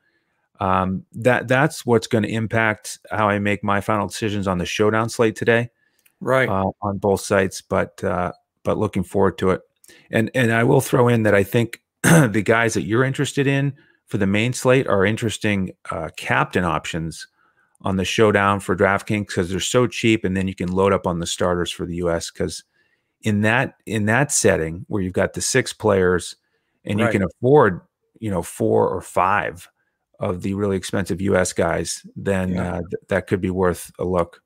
[0.62, 4.66] um, that that's what's going to impact how I make my final decisions on the
[4.66, 5.70] showdown slate today,
[6.22, 6.48] right?
[6.48, 8.32] Uh, on both sites, but uh,
[8.64, 9.62] but looking forward to it.
[10.12, 13.74] And and I will throw in that I think the guys that you're interested in
[14.08, 17.28] for the main slate are interesting uh, captain options
[17.82, 21.06] on the showdown for DraftKings because they're so cheap, and then you can load up
[21.06, 22.32] on the starters for the U.S.
[22.32, 22.64] because
[23.24, 26.36] in that in that setting where you've got the six players
[26.86, 27.06] and right.
[27.06, 27.82] you can afford
[28.20, 29.70] you know four or five
[30.20, 32.76] of the really expensive US guys then yeah.
[32.76, 34.42] uh, th- that could be worth a look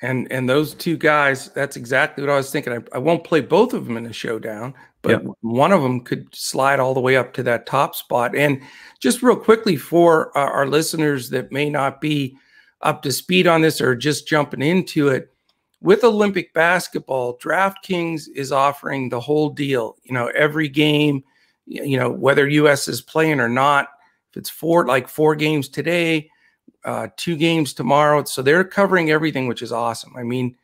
[0.00, 3.40] and and those two guys that's exactly what I was thinking I, I won't play
[3.40, 5.24] both of them in a showdown but yep.
[5.40, 8.62] one of them could slide all the way up to that top spot and
[9.00, 12.36] just real quickly for our, our listeners that may not be
[12.82, 15.32] up to speed on this or just jumping into it
[15.82, 19.96] with Olympic basketball, DraftKings is offering the whole deal.
[20.04, 21.24] You know, every game,
[21.66, 23.88] you know, whether US is playing or not,
[24.30, 26.30] if it's four, like four games today,
[26.84, 28.22] uh, two games tomorrow.
[28.24, 30.14] So they're covering everything, which is awesome.
[30.16, 30.56] I mean,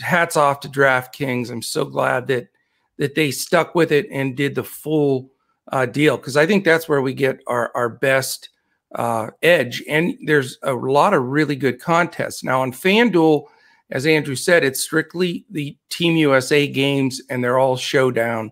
[0.00, 1.50] hats off to DraftKings.
[1.50, 2.48] I'm so glad that
[2.96, 5.30] that they stuck with it and did the full
[5.72, 8.48] uh, deal because I think that's where we get our our best
[8.94, 9.82] uh, edge.
[9.88, 13.46] And there's a lot of really good contests now on FanDuel
[13.94, 18.50] as Andrew said, it's strictly the Team USA games, and they're all showdown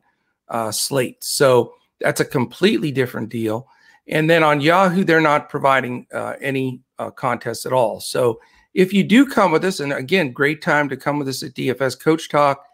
[0.49, 1.29] uh, slates.
[1.29, 3.67] So that's a completely different deal.
[4.07, 7.99] And then on Yahoo, they're not providing uh, any uh, contests at all.
[7.99, 8.41] So
[8.73, 11.55] if you do come with us, and again, great time to come with us at
[11.55, 12.65] DFS Coach Talk,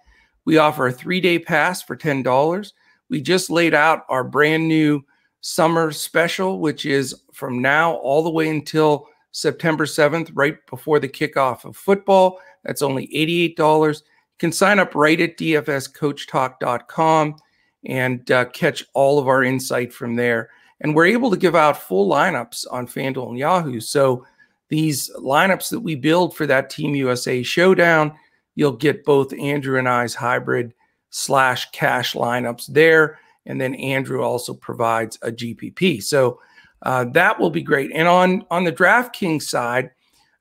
[0.45, 2.73] we offer a three day pass for $10.
[3.09, 5.03] We just laid out our brand new
[5.41, 11.09] summer special, which is from now all the way until September 7th, right before the
[11.09, 12.41] kickoff of football.
[12.65, 13.95] That's only $88.
[13.95, 14.01] You
[14.39, 17.37] can sign up right at dfscoachtalk.com
[17.85, 20.51] and uh, catch all of our insight from there.
[20.81, 23.81] And we're able to give out full lineups on FanDuel and Yahoo.
[23.81, 24.25] So
[24.69, 28.13] these lineups that we build for that Team USA showdown,
[28.55, 30.75] you'll get both Andrew and I's hybrid
[31.11, 33.19] slash cash lineups there.
[33.47, 36.03] And then Andrew also provides a GPP.
[36.03, 36.41] So
[36.83, 37.91] uh, that will be great.
[37.95, 39.91] And on on the DraftKings side,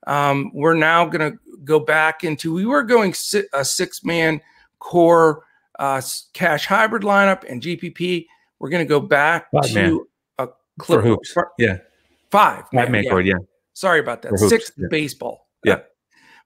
[0.06, 4.40] um, we're now going to go back into we were going si- a six man
[4.78, 5.44] core
[5.78, 6.00] uh,
[6.32, 8.26] cash hybrid lineup and GPP.
[8.58, 10.00] We're going to go back five to man.
[10.38, 10.48] a
[10.78, 11.32] clip for hoops.
[11.32, 11.78] For, yeah,
[12.30, 12.64] five.
[12.72, 13.18] Five man, yeah.
[13.18, 13.34] yeah.
[13.74, 14.38] Sorry about that.
[14.38, 14.86] Six yeah.
[14.90, 15.46] baseball.
[15.64, 15.74] Yeah.
[15.74, 15.80] Uh,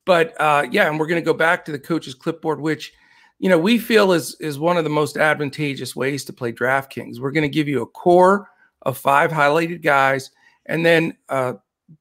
[0.05, 2.93] but uh, yeah, and we're going to go back to the coach's clipboard, which
[3.39, 7.21] you know we feel is is one of the most advantageous ways to play DraftKings.
[7.21, 8.49] We're going to give you a core
[8.83, 10.31] of five highlighted guys,
[10.66, 11.57] and then a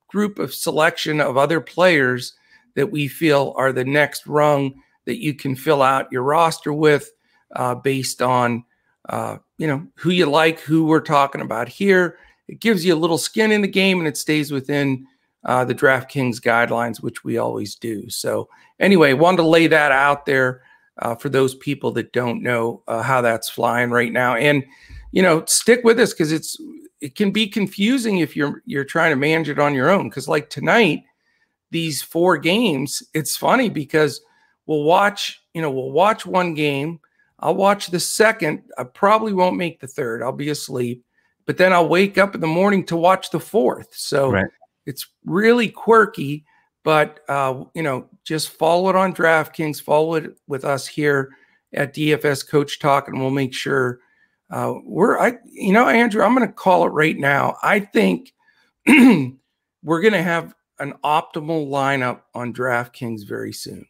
[0.07, 2.33] group of selection of other players
[2.75, 4.73] that we feel are the next rung
[5.05, 7.11] that you can fill out your roster with
[7.55, 8.63] uh, based on
[9.09, 12.17] uh, you know who you like, who we're talking about here.
[12.47, 15.05] It gives you a little skin in the game, and it stays within
[15.45, 18.09] uh, the DraftKings guidelines, which we always do.
[18.09, 18.47] So
[18.79, 20.61] anyway, wanted to lay that out there
[21.01, 24.63] uh, for those people that don't know uh, how that's flying right now, and
[25.11, 26.57] you know, stick with us because it's
[27.01, 30.09] it can be confusing if you're you're trying to manage it on your own.
[30.09, 31.03] Because like tonight,
[31.71, 34.21] these four games, it's funny because
[34.65, 36.99] we'll watch, you know, we'll watch one game.
[37.39, 38.63] I'll watch the second.
[38.77, 40.21] I probably won't make the third.
[40.21, 41.03] I'll be asleep.
[41.47, 43.89] But then I'll wake up in the morning to watch the fourth.
[43.95, 44.47] So right.
[44.85, 46.45] it's really quirky.
[46.83, 51.31] But uh, you know, just follow it on DraftKings, follow it with us here
[51.73, 53.99] at DFS Coach Talk, and we'll make sure
[54.51, 57.57] uh, we're I you know, Andrew, I'm gonna call it right now.
[57.63, 58.33] I think
[58.87, 63.85] we're gonna have an optimal lineup on DraftKings very soon.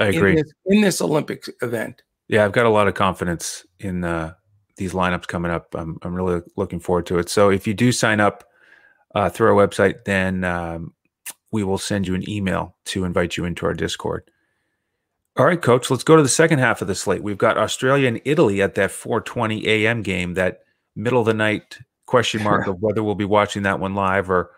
[0.00, 0.30] I agree.
[0.30, 2.02] In this, in this Olympics event.
[2.28, 4.34] Yeah, I've got a lot of confidence in uh,
[4.76, 5.74] these lineups coming up.
[5.74, 7.28] I'm, I'm really looking forward to it.
[7.28, 8.44] So if you do sign up
[9.14, 10.94] uh, through our website, then um,
[11.52, 14.30] we will send you an email to invite you into our Discord.
[15.36, 17.22] All right, coach, let's go to the second half of the slate.
[17.22, 20.02] We've got Australia and Italy at that 4:20 a.m.
[20.02, 20.60] game, that
[20.94, 24.50] middle of the night question mark of whether we'll be watching that one live or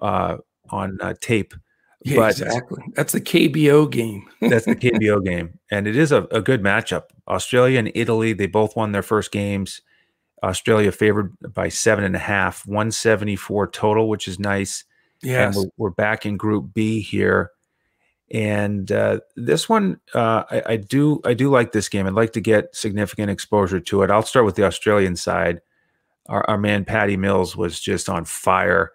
[0.00, 0.38] uh,
[0.70, 1.54] on uh, tape.
[2.04, 2.82] Yeah, but exactly.
[2.94, 4.26] That's the KBO game.
[4.40, 5.58] that's the KBO game.
[5.70, 7.04] And it is a, a good matchup.
[7.28, 9.82] Australia and Italy, they both won their first games.
[10.42, 14.82] Australia favored by seven and a half, 174 total, which is nice.
[15.22, 15.52] Yeah.
[15.54, 17.52] We're, we're, back in Group B here.
[18.32, 22.06] And uh, this one, uh, I, I, do I do like this game.
[22.06, 24.10] I'd like to get significant exposure to it.
[24.10, 25.60] I'll start with the Australian side.
[26.26, 28.92] Our, our man Patty Mills was just on fire.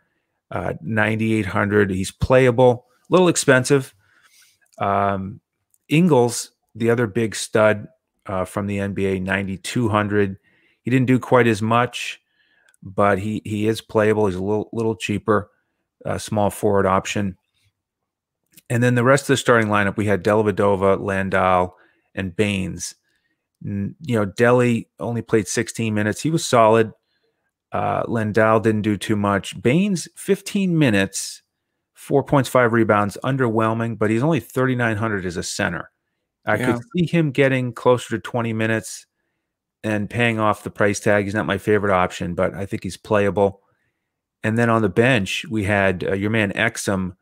[0.50, 1.92] Uh, 9,800.
[1.92, 3.94] He's playable, a little expensive.
[4.80, 5.40] Um,
[5.90, 7.88] Ingles, the other big stud
[8.26, 10.38] uh, from the NBA, 9,200.
[10.82, 12.22] He didn't do quite as much,
[12.82, 14.28] but he he is playable.
[14.28, 15.52] He's a little little cheaper,
[16.06, 17.38] uh, small forward option.
[18.70, 21.76] And then the rest of the starting lineup, we had Dellavedova, Landale,
[22.16, 22.96] and Baynes.
[23.62, 26.22] You know, Delly only played 16 minutes.
[26.22, 26.92] He was solid.
[27.72, 29.62] Uh, Landale didn't do too much.
[29.62, 31.42] Baynes, 15 minutes,
[31.94, 35.92] four points, five rebounds, underwhelming, but he's only 3,900 as a center.
[36.46, 36.66] I yeah.
[36.74, 39.06] could see him getting closer to 20 minutes
[39.84, 41.26] and paying off the price tag.
[41.26, 43.62] He's not my favorite option, but I think he's playable.
[44.44, 47.16] And then on the bench, we had uh, your man Exum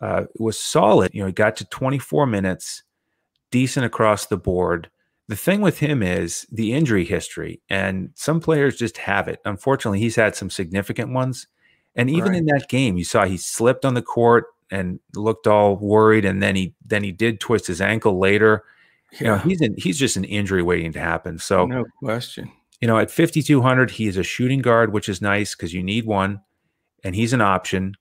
[0.00, 1.12] uh, it was solid.
[1.14, 2.82] You know, he got to 24 minutes,
[3.50, 4.90] decent across the board.
[5.28, 9.40] The thing with him is the injury history, and some players just have it.
[9.44, 11.46] Unfortunately, he's had some significant ones.
[11.94, 12.38] And even right.
[12.38, 16.42] in that game, you saw he slipped on the court and looked all worried, and
[16.42, 18.64] then he then he did twist his ankle later.
[19.12, 19.18] Yeah.
[19.18, 21.38] You know, he's in, he's just an injury waiting to happen.
[21.38, 22.50] So no question.
[22.80, 26.04] You know, at 5200, he is a shooting guard, which is nice because you need
[26.04, 26.40] one,
[27.04, 27.94] and he's an option.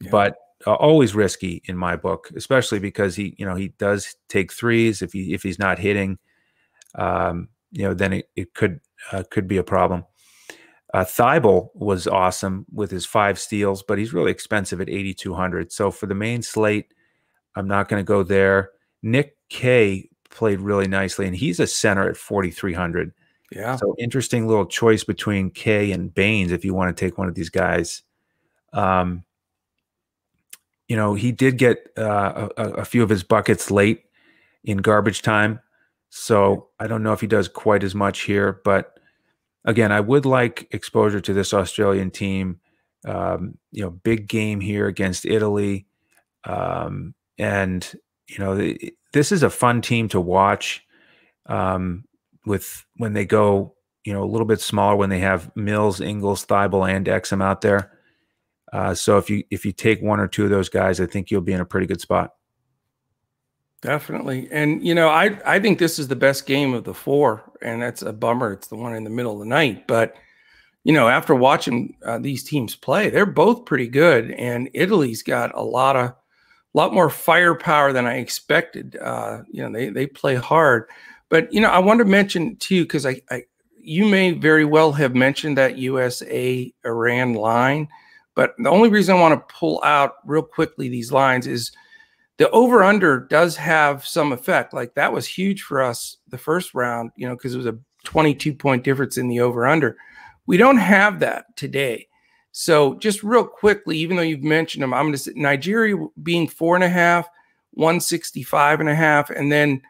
[0.00, 0.10] Yeah.
[0.10, 4.52] But uh, always risky in my book, especially because he, you know, he does take
[4.52, 5.02] threes.
[5.02, 6.18] If he if he's not hitting,
[6.94, 8.80] um, you know, then it, it could
[9.12, 10.04] uh, could be a problem.
[10.94, 15.70] Uh, Thybulle was awesome with his five steals, but he's really expensive at 8,200.
[15.70, 16.94] So for the main slate,
[17.54, 18.70] I'm not going to go there.
[19.02, 23.12] Nick Kay played really nicely, and he's a center at 4,300.
[23.52, 23.76] Yeah.
[23.76, 27.34] So interesting little choice between Kay and Baynes if you want to take one of
[27.34, 28.02] these guys.
[28.72, 29.24] Um,
[30.88, 34.04] you know, he did get uh, a, a, few of his buckets late
[34.64, 35.60] in garbage time.
[36.08, 38.60] So I don't know if he does quite as much here.
[38.64, 38.98] But
[39.66, 42.60] again, I would like exposure to this Australian team.
[43.06, 45.86] Um, you know, big game here against Italy.
[46.44, 47.86] Um, and,
[48.26, 48.74] you know,
[49.12, 50.84] this is a fun team to watch
[51.46, 52.04] um,
[52.46, 53.74] with when they go,
[54.04, 57.60] you know, a little bit smaller when they have Mills, Ingles, Thybulle, and Exum out
[57.60, 57.92] there.
[58.72, 61.30] Uh, so if you if you take one or two of those guys, I think
[61.30, 62.34] you'll be in a pretty good spot.
[63.80, 67.50] Definitely, and you know, I I think this is the best game of the four,
[67.62, 68.52] and that's a bummer.
[68.52, 70.16] It's the one in the middle of the night, but
[70.84, 75.54] you know, after watching uh, these teams play, they're both pretty good, and Italy's got
[75.54, 76.14] a lot of
[76.74, 78.96] lot more firepower than I expected.
[78.96, 80.88] Uh, you know, they they play hard,
[81.28, 83.44] but you know, I want to mention too because I, I
[83.80, 87.88] you may very well have mentioned that USA Iran line
[88.38, 91.72] but the only reason I want to pull out real quickly these lines is
[92.36, 94.72] the over under does have some effect.
[94.72, 97.76] Like that was huge for us the first round, you know, because it was a
[98.04, 99.96] 22 point difference in the over under.
[100.46, 102.06] We don't have that today.
[102.52, 106.46] So just real quickly, even though you've mentioned them, I'm going to say Nigeria being
[106.46, 107.28] four and a half,
[107.72, 109.82] 165 and a half, and then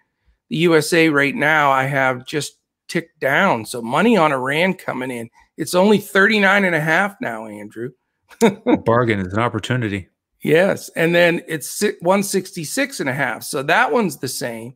[0.49, 2.55] the USA right now I have just
[2.89, 3.67] ticked down.
[3.67, 5.29] So money on Iran coming in.
[5.59, 7.91] It's only 39 and a half now, Andrew.
[8.85, 10.09] bargain is an opportunity.
[10.43, 10.89] Yes.
[10.91, 13.43] And then it's 166 and a half.
[13.43, 14.75] So that one's the same.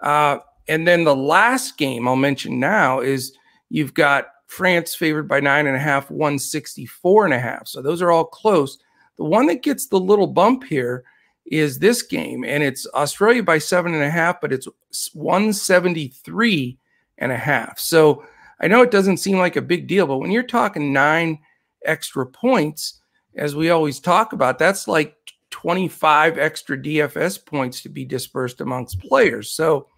[0.00, 3.36] Uh, and then the last game I'll mention now is
[3.70, 7.66] you've got France favored by nine and a half, 164 and a half.
[7.66, 8.78] So those are all close.
[9.16, 11.04] The one that gets the little bump here
[11.46, 14.68] is this game, and it's Australia by seven and a half, but it's
[15.12, 16.78] 173
[17.18, 17.78] and a half.
[17.78, 18.24] So
[18.60, 21.38] I know it doesn't seem like a big deal, but when you're talking nine
[21.84, 23.00] extra points,
[23.36, 25.16] as we always talk about, that's like
[25.50, 29.50] 25 extra DFS points to be dispersed amongst players.
[29.50, 29.88] So,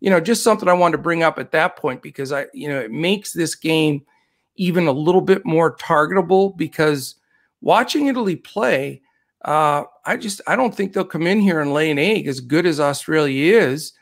[0.00, 2.68] you know, just something I wanted to bring up at that point because I, you
[2.68, 4.04] know, it makes this game
[4.56, 7.16] even a little bit more targetable because
[7.60, 9.02] watching Italy play,
[9.44, 12.40] uh, I just I don't think they'll come in here and lay an egg as
[12.40, 13.92] good as Australia is,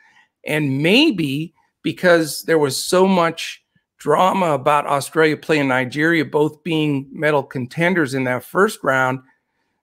[0.47, 3.64] and maybe because there was so much
[4.05, 9.21] drama about Australia playing Nigeria, both being medal contenders in that first round.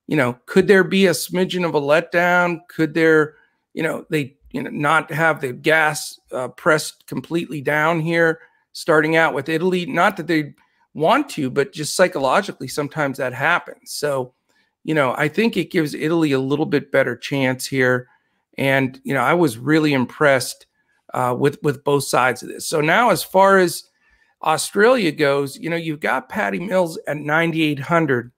[0.06, 2.60] You know, could there be a smidgen of a letdown?
[2.68, 3.34] Could there,
[3.74, 8.42] you know, they you know not have the gas uh, pressed completely down here,
[8.74, 9.88] starting out with Italy?
[9.88, 10.54] Not that they
[10.94, 13.92] want to, but just psychologically, sometimes that happens.
[13.92, 14.36] So,
[14.84, 18.08] you know, I think it gives Italy a little bit better chance here.
[18.56, 20.68] And you know, I was really impressed
[21.16, 22.68] uh, with with both sides of this.
[22.68, 23.86] So now, as far as
[24.44, 28.32] Australia goes, you know, you've got Patty Mills at 9,800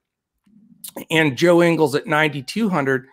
[1.10, 3.06] and Joe Ingles at 9,200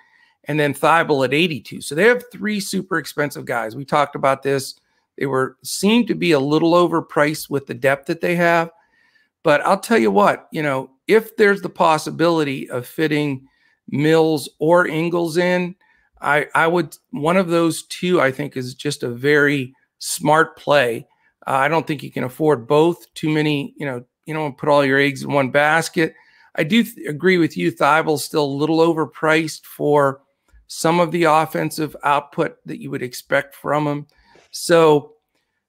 [0.45, 1.81] and then Thybulle at 82.
[1.81, 3.75] So they have three super expensive guys.
[3.75, 4.75] We talked about this.
[5.17, 8.71] They were seem to be a little overpriced with the depth that they have.
[9.43, 13.47] But I'll tell you what, you know, if there's the possibility of fitting
[13.89, 15.75] Mills or Ingles in,
[16.21, 21.07] I I would one of those two I think is just a very smart play.
[21.47, 23.11] Uh, I don't think you can afford both.
[23.13, 26.13] Too many, you know, you don't put all your eggs in one basket.
[26.55, 27.71] I do th- agree with you.
[27.71, 30.21] Thybulle's still a little overpriced for
[30.67, 34.07] some of the offensive output that you would expect from him.
[34.51, 35.15] So,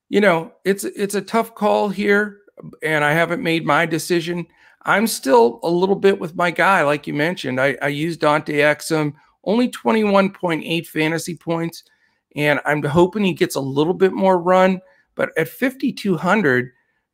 [0.09, 2.39] you know, it's it's a tough call here,
[2.83, 4.47] and I haven't made my decision.
[4.85, 7.61] I'm still a little bit with my guy, like you mentioned.
[7.61, 9.15] I, I used Dante Exum,
[9.45, 11.85] only 21.8 fantasy points,
[12.35, 14.81] and I'm hoping he gets a little bit more run.
[15.15, 16.71] But at 5,200,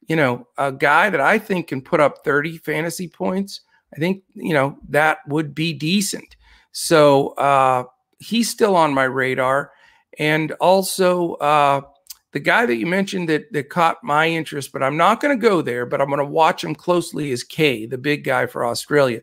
[0.07, 3.61] you know, a guy that I think can put up 30 fantasy points,
[3.95, 6.37] I think, you know, that would be decent.
[6.73, 7.85] So uh,
[8.19, 9.73] he's still on my radar.
[10.19, 11.83] And also, uh,
[12.33, 15.49] the guy that you mentioned that, that caught my interest, but I'm not going to
[15.49, 18.67] go there, but I'm going to watch him closely is Kay, the big guy for
[18.67, 19.23] Australia.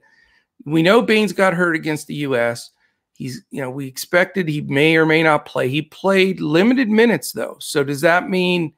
[0.66, 2.72] We know Baynes got hurt against the U.S.
[3.16, 5.70] He's, you know, we expected he may or may not play.
[5.70, 7.56] He played limited minutes though.
[7.60, 8.74] So does that mean,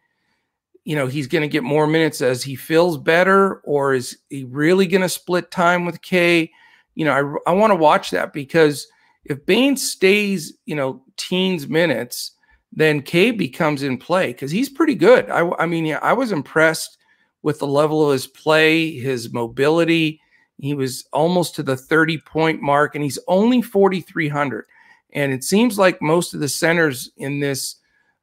[0.85, 4.43] you know, he's going to get more minutes as he feels better, or is he
[4.43, 6.51] really going to split time with Kay?
[6.93, 8.87] You know, I, I want to watch that because
[9.25, 12.31] if Baynes stays, you know, teens minutes,
[12.71, 15.29] then Kay becomes in play because he's pretty good.
[15.31, 16.97] I, I mean, yeah, I was impressed
[17.41, 20.21] with the level of his play, his mobility
[20.59, 24.65] he was almost to the 30 point mark, and he's only 4,300.
[25.13, 27.75] And it seems like most of the centers in this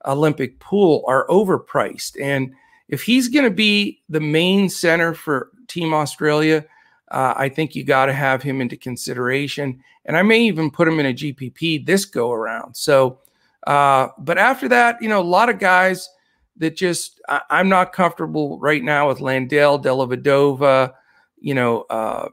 [0.05, 2.20] Olympic pool are overpriced.
[2.20, 2.53] And
[2.89, 6.64] if he's going to be the main center for Team Australia,
[7.11, 9.82] uh, I think you got to have him into consideration.
[10.05, 12.76] And I may even put him in a GPP this go around.
[12.76, 13.20] So,
[13.66, 16.09] uh, but after that, you know, a lot of guys
[16.57, 20.93] that just I, am not comfortable right now with Landale, Dellavedova,
[21.45, 22.28] you know, uh,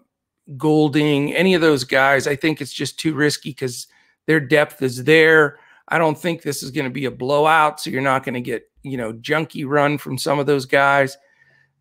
[0.57, 3.87] Goulding, any of those guys, I think it's just too risky because
[4.25, 5.59] their depth is there.
[5.89, 8.41] I don't think this is going to be a blowout, so you're not going to
[8.41, 11.17] get you know junky run from some of those guys.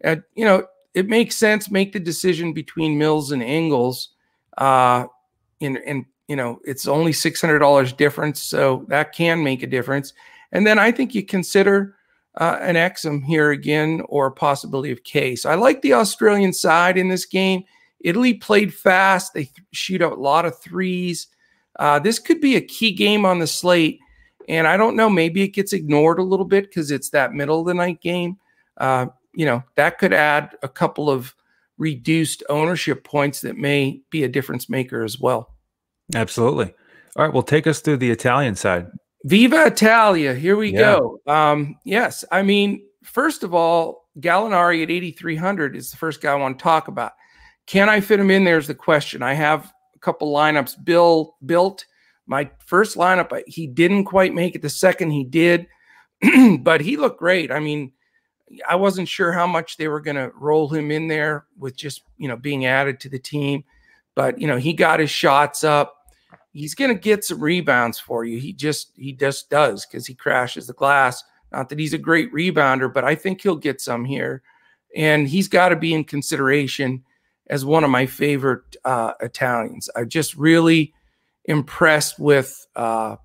[0.01, 1.71] And you know, it makes sense.
[1.71, 4.11] Make the decision between Mills and Ingles.
[4.59, 5.07] Uh,
[5.61, 9.69] and and you know, it's only six hundred dollars difference, so that can make a
[9.69, 10.13] difference.
[10.51, 11.97] And then I think you consider
[12.39, 15.45] uh, an Exum here again or a possibility of case.
[15.45, 17.65] I like the Australian side in this game.
[18.01, 19.35] Italy played fast.
[19.35, 21.27] They th- shoot out a lot of threes.
[21.79, 23.99] Uh, this could be a key game on the slate.
[24.49, 27.61] And I don't know, maybe it gets ignored a little bit because it's that middle
[27.61, 28.39] of the night game.
[28.79, 31.35] Uh, you know, that could add a couple of
[31.79, 35.55] reduced ownership points that may be a difference maker as well.
[36.15, 36.75] Absolutely.
[37.17, 37.33] All right.
[37.33, 38.89] Well, take us through the Italian side.
[39.25, 40.35] Viva Italia.
[40.35, 40.99] Here we yeah.
[40.99, 41.21] go.
[41.27, 42.25] Um, yes.
[42.31, 46.63] I mean, first of all, Gallinari at 8,300 is the first guy I want to
[46.63, 47.13] talk about.
[47.67, 48.45] Can I fit him in?
[48.45, 49.23] There's the question.
[49.23, 51.85] I have a couple lineups Bill built.
[52.27, 54.63] My first lineup, he didn't quite make it.
[54.63, 55.67] The second, he did,
[56.61, 57.51] but he looked great.
[57.51, 57.93] I mean,
[58.69, 62.03] I wasn't sure how much they were going to roll him in there with just,
[62.19, 63.65] you know, being added to the team.
[64.17, 65.95] But, you know, he got his shots up
[66.53, 68.39] he's going to get some rebounds for you.
[68.39, 71.23] He just he just does because he crashes the glass.
[71.53, 74.43] Not that he's a great rebounder, but I think he'll get some here,
[74.95, 77.05] and he's got to be in consideration
[77.49, 79.91] as one of my favorite uh, Italians.
[79.97, 80.95] I'm just really
[81.47, 83.17] impressed with uh,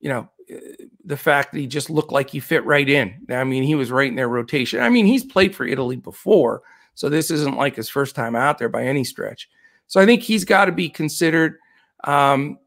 [0.00, 0.28] you know
[1.04, 3.26] the fact that he just looked like he fit right in.
[3.30, 4.80] I mean, he was right in their rotation.
[4.80, 6.62] I mean, he's played for Italy before,
[6.94, 9.48] so this isn't like his first time out there by any stretch.
[9.86, 11.58] So I think he's got to be considered.
[12.04, 12.58] Um,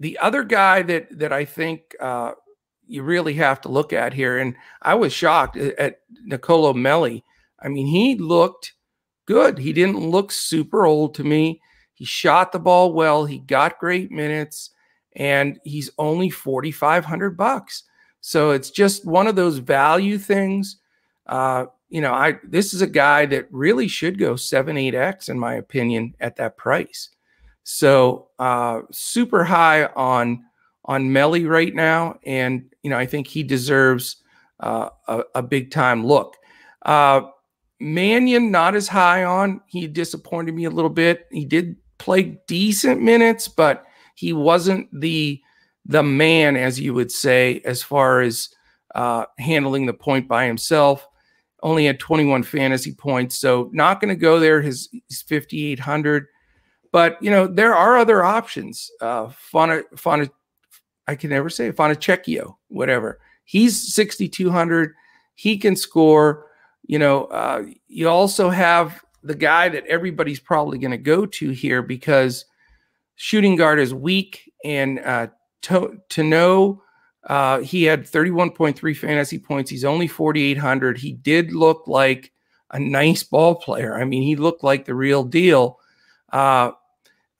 [0.00, 2.32] the other guy that that I think uh,
[2.86, 7.22] you really have to look at here, and I was shocked at Nicolo Melli.
[7.60, 8.74] I mean, he looked
[9.26, 9.58] good.
[9.58, 11.60] He didn't look super old to me.
[11.94, 13.24] He shot the ball well.
[13.24, 14.70] He got great minutes,
[15.16, 17.84] and he's only forty five hundred bucks.
[18.20, 20.76] So it's just one of those value things.
[21.26, 25.28] Uh, you know, I this is a guy that really should go seven eight x
[25.28, 27.10] in my opinion at that price.
[27.70, 30.46] So uh, super high on
[30.86, 34.22] on Melli right now, and you know I think he deserves
[34.58, 36.38] uh, a, a, big time look.
[36.80, 37.24] Uh,
[37.78, 39.60] Mannion not as high on.
[39.66, 41.26] He disappointed me a little bit.
[41.30, 45.38] He did play decent minutes, but he wasn't the
[45.84, 48.48] the man, as you would say, as far as
[48.94, 51.06] uh, handling the point by himself.
[51.62, 54.62] Only had 21 fantasy points, so not going to go there.
[54.62, 56.28] His, his 5,800,
[56.92, 58.90] but you know there are other options.
[59.00, 60.30] Uh, Fana,
[61.06, 63.20] I can never say Fontecchio, whatever.
[63.44, 64.94] He's 6,200.
[65.34, 66.46] He can score.
[66.86, 71.50] You know, uh, you also have the guy that everybody's probably going to go to
[71.50, 72.44] here because
[73.16, 75.28] shooting guard is weak and uh,
[75.62, 76.78] to, Tonut
[77.28, 79.70] uh, he had 31.3 fantasy points.
[79.70, 80.98] He's only 4,800.
[80.98, 82.32] He did look like
[82.70, 83.94] a nice ball player.
[83.96, 85.78] I mean, he looked like the real deal.
[86.32, 86.72] Uh,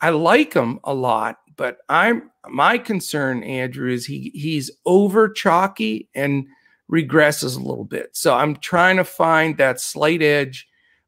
[0.01, 6.09] I like him a lot, but I'm my concern, Andrew, is he he's over chalky
[6.14, 6.46] and
[6.90, 8.11] regresses a little bit.
[8.16, 10.66] So I'm trying to find that slight edge,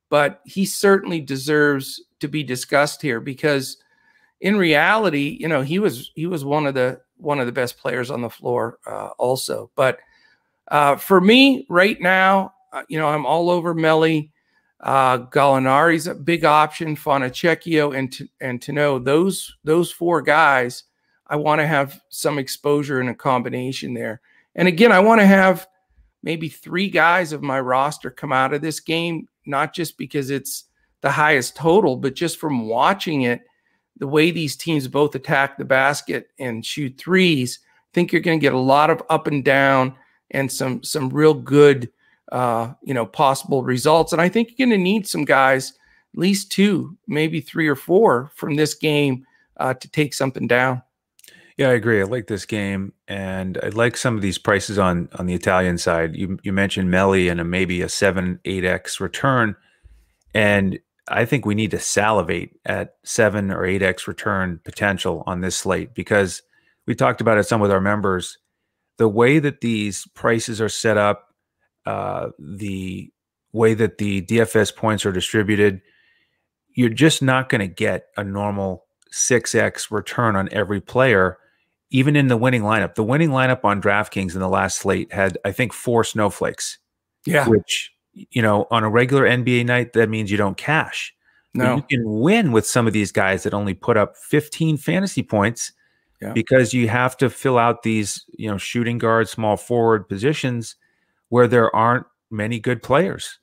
[0.08, 3.78] but he certainly deserves to be discussed here because
[4.40, 7.78] in reality, you know, he was he was one of the one of the best
[7.78, 9.70] players on the floor uh, also.
[9.76, 9.98] But
[10.68, 14.30] uh, for me right now, uh, you know, I'm all over Melli.
[14.82, 20.84] Uh, Gallinari's a big option, Fontecchio and and Tonut those those four guys,
[21.26, 24.20] I want to have some exposure in a combination there.
[24.56, 25.68] And again, I want to have
[26.22, 30.64] maybe three guys of my roster come out of this game, not just because it's
[31.02, 33.42] the highest total, but just from watching it
[33.98, 38.40] the way these teams both attack the basket and shoot threes, I think you're going
[38.40, 39.94] to get a lot of up and down
[40.30, 41.90] and some some real good
[42.32, 44.12] uh, you know possible results.
[44.12, 45.72] And I think you're going to need some guys,
[46.14, 49.26] at least two, maybe three or four from this game
[49.58, 50.82] uh, to take something down.
[51.56, 52.00] Yeah, I agree.
[52.00, 55.78] I like this game, and I like some of these prices on on the Italian
[55.78, 56.16] side.
[56.16, 59.56] You you mentioned Melli and a, maybe a seven eight x return,
[60.32, 60.78] and
[61.10, 65.56] I think we need to salivate at seven or eight X return potential on this
[65.56, 66.42] slate because
[66.86, 68.38] we talked about it some with our members.
[68.98, 71.29] The way that these prices are set up,
[71.86, 73.10] uh, the
[73.52, 75.80] way that the DFS points are distributed,
[76.74, 81.38] you're just not going to get a normal 6x return on every player,
[81.90, 82.94] even in the winning lineup.
[82.94, 86.78] The winning lineup on DraftKings in the last slate had, I think, four snowflakes.
[87.26, 87.48] Yeah.
[87.48, 91.14] Which you know, on a regular NBA night, that means you don't cash.
[91.54, 91.64] No.
[91.64, 95.22] But you can win with some of these guys that only put up 15 fantasy
[95.22, 95.72] points
[96.20, 96.32] yeah.
[96.32, 100.76] because you have to fill out these, you know, shooting guard, small forward positions
[101.30, 103.38] where there aren't many good players.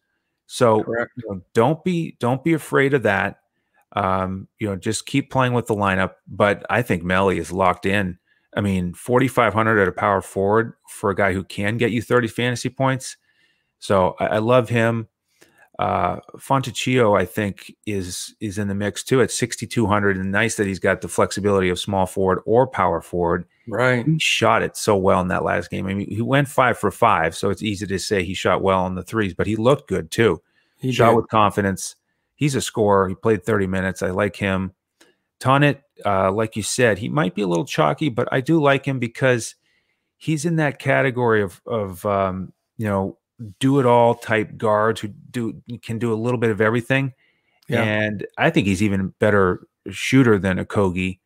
[0.46, 3.40] So you know, don't be don't be afraid of that.
[3.96, 6.14] Um, you know, just keep playing with the lineup.
[6.28, 8.20] But I think Melli is locked in.
[8.56, 12.28] I mean, 4,500 at a power forward for a guy who can get you 30
[12.28, 13.18] fantasy points
[13.80, 15.08] so I, I love him.
[15.80, 20.66] Uh, Fontecchio, I think, is is in the mix too at 6,200, and nice that
[20.66, 23.46] he's got the flexibility of small forward or power forward.
[23.68, 25.86] Right, he shot it so well in that last game.
[25.86, 28.80] I mean, he went five for five, so it's easy to say he shot well
[28.80, 30.42] on the threes, but he looked good too.
[30.80, 31.18] He shot did.
[31.18, 31.96] with confidence.
[32.36, 33.10] He's a scorer.
[33.10, 34.02] He played 30 minutes.
[34.02, 34.74] I like him.
[35.40, 38.86] Tonut, uh, like you said, he might be a little chalky, but I do like
[38.86, 39.56] him because
[40.18, 43.18] he's in that category of of um, you know
[43.60, 47.14] do it all type guards who do can do a little bit of everything.
[47.68, 47.84] Yeah.
[47.84, 51.20] And I think he's even better shooter than Okogie.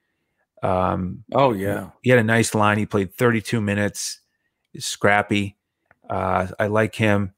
[0.64, 2.78] Um, oh yeah, he had a nice line.
[2.78, 4.20] He played 32 minutes.
[4.78, 5.58] Scrappy.
[6.10, 7.34] Uh, I like him.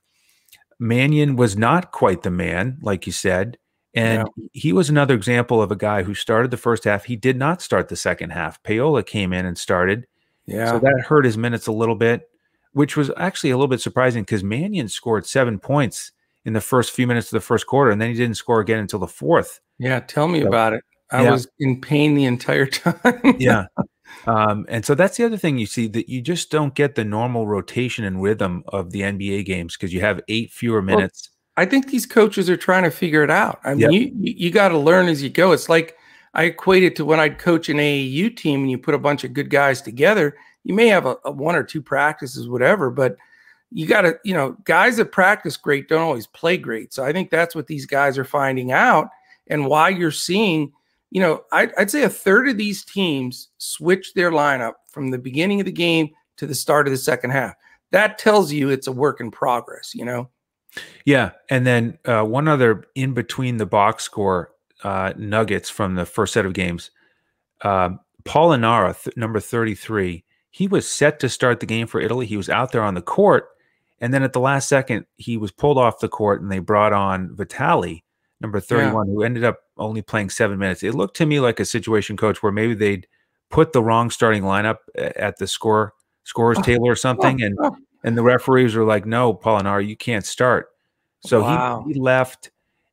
[0.80, 3.58] Mannion was not quite the man, like you said,
[3.94, 4.46] and yeah.
[4.52, 7.06] he was another example of a guy who started the first half.
[7.06, 8.62] He did not start the second half.
[8.64, 10.08] Pajola came in and started.
[10.46, 12.30] Yeah, so that hurt his minutes a little bit
[12.74, 16.12] which was actually a little bit surprising because Mannion scored seven points
[16.46, 18.80] in the first few minutes of the first quarter, and then he didn't score again
[18.80, 19.62] until the fourth.
[19.80, 20.84] Yeah, tell me so, about it.
[21.12, 21.32] I yeah.
[21.32, 23.36] was in pain the entire time.
[23.40, 23.68] yeah.
[24.28, 27.04] Um, and so that's the other thing you see that you just don't get the
[27.04, 31.30] normal rotation and rhythm of the NBA games because you have eight fewer minutes.
[31.58, 33.60] Well, I think these coaches are trying to figure it out.
[33.64, 33.92] I mean, yep.
[33.92, 35.52] you you got to learn as you go.
[35.52, 35.96] It's like
[36.34, 39.24] I equate it to when I'd coach an AAU team and you put a bunch
[39.24, 43.18] of good guys together you may have a, a one or two practices, whatever, but
[43.72, 46.94] you got to, you know, guys that practice great don't always play great.
[46.94, 49.10] So I think that's what these guys are finding out
[49.48, 50.72] and why you're seeing,
[51.10, 55.18] you know, I'd, I'd say a third of these teams switch their lineup from the
[55.18, 57.56] beginning of the game to the start of the second half.
[57.92, 60.30] That tells you it's a work in progress, you know?
[61.06, 61.32] Yeah.
[61.50, 64.52] And then uh, one other in between the box score
[64.84, 66.92] uh, nuggets from the first set of games.
[67.62, 67.92] Uh,
[68.24, 70.24] Polonara, th- number 33,
[70.54, 72.28] he was set to start the game for Italy.
[72.28, 73.50] He was out there on the court.
[74.00, 76.94] And then at the last second, he was pulled off the court and they brought
[76.94, 78.06] on Vitali,
[78.40, 79.14] number 31, yeah.
[79.14, 80.84] who ended up only playing seven minutes.
[80.84, 83.08] It looked to me like a situation coach where maybe they'd
[83.50, 85.94] put the wrong starting lineup uh, at the score
[86.24, 87.76] scores oh, ah, table or ah, something, oh, and oh.
[88.04, 90.68] and the referees were like, "No, Polonara, you can't start."
[91.26, 91.84] So wow.
[91.88, 92.52] he, he left,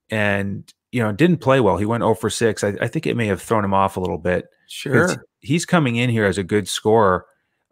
[0.08, 1.76] and you know didn't play well.
[1.76, 2.64] He went 0 for six.
[2.64, 4.46] I, I think it may have thrown him off a little bit.
[4.66, 7.26] Sure, he's coming in here as a good scorer,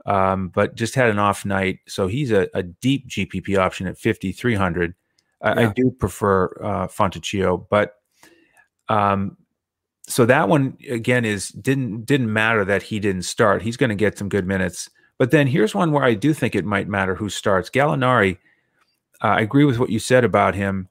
[0.07, 1.81] um, but just had an off night.
[1.87, 4.95] So he's a, a deep GPP option at 5,300.
[5.41, 5.69] I, yeah.
[5.69, 7.95] I do prefer uh, Fontecchio, but
[8.89, 9.37] um,
[10.09, 13.63] so that one again is didn't didn't matter that he didn't start.
[13.63, 14.91] He's going to get some good minutes.
[15.19, 17.71] But then here's one where I do think it might matter who starts.
[17.71, 18.39] Gallinari,
[19.23, 20.89] uh, I agree with what you said about him,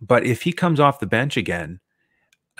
[0.00, 1.80] but if he comes off the bench again,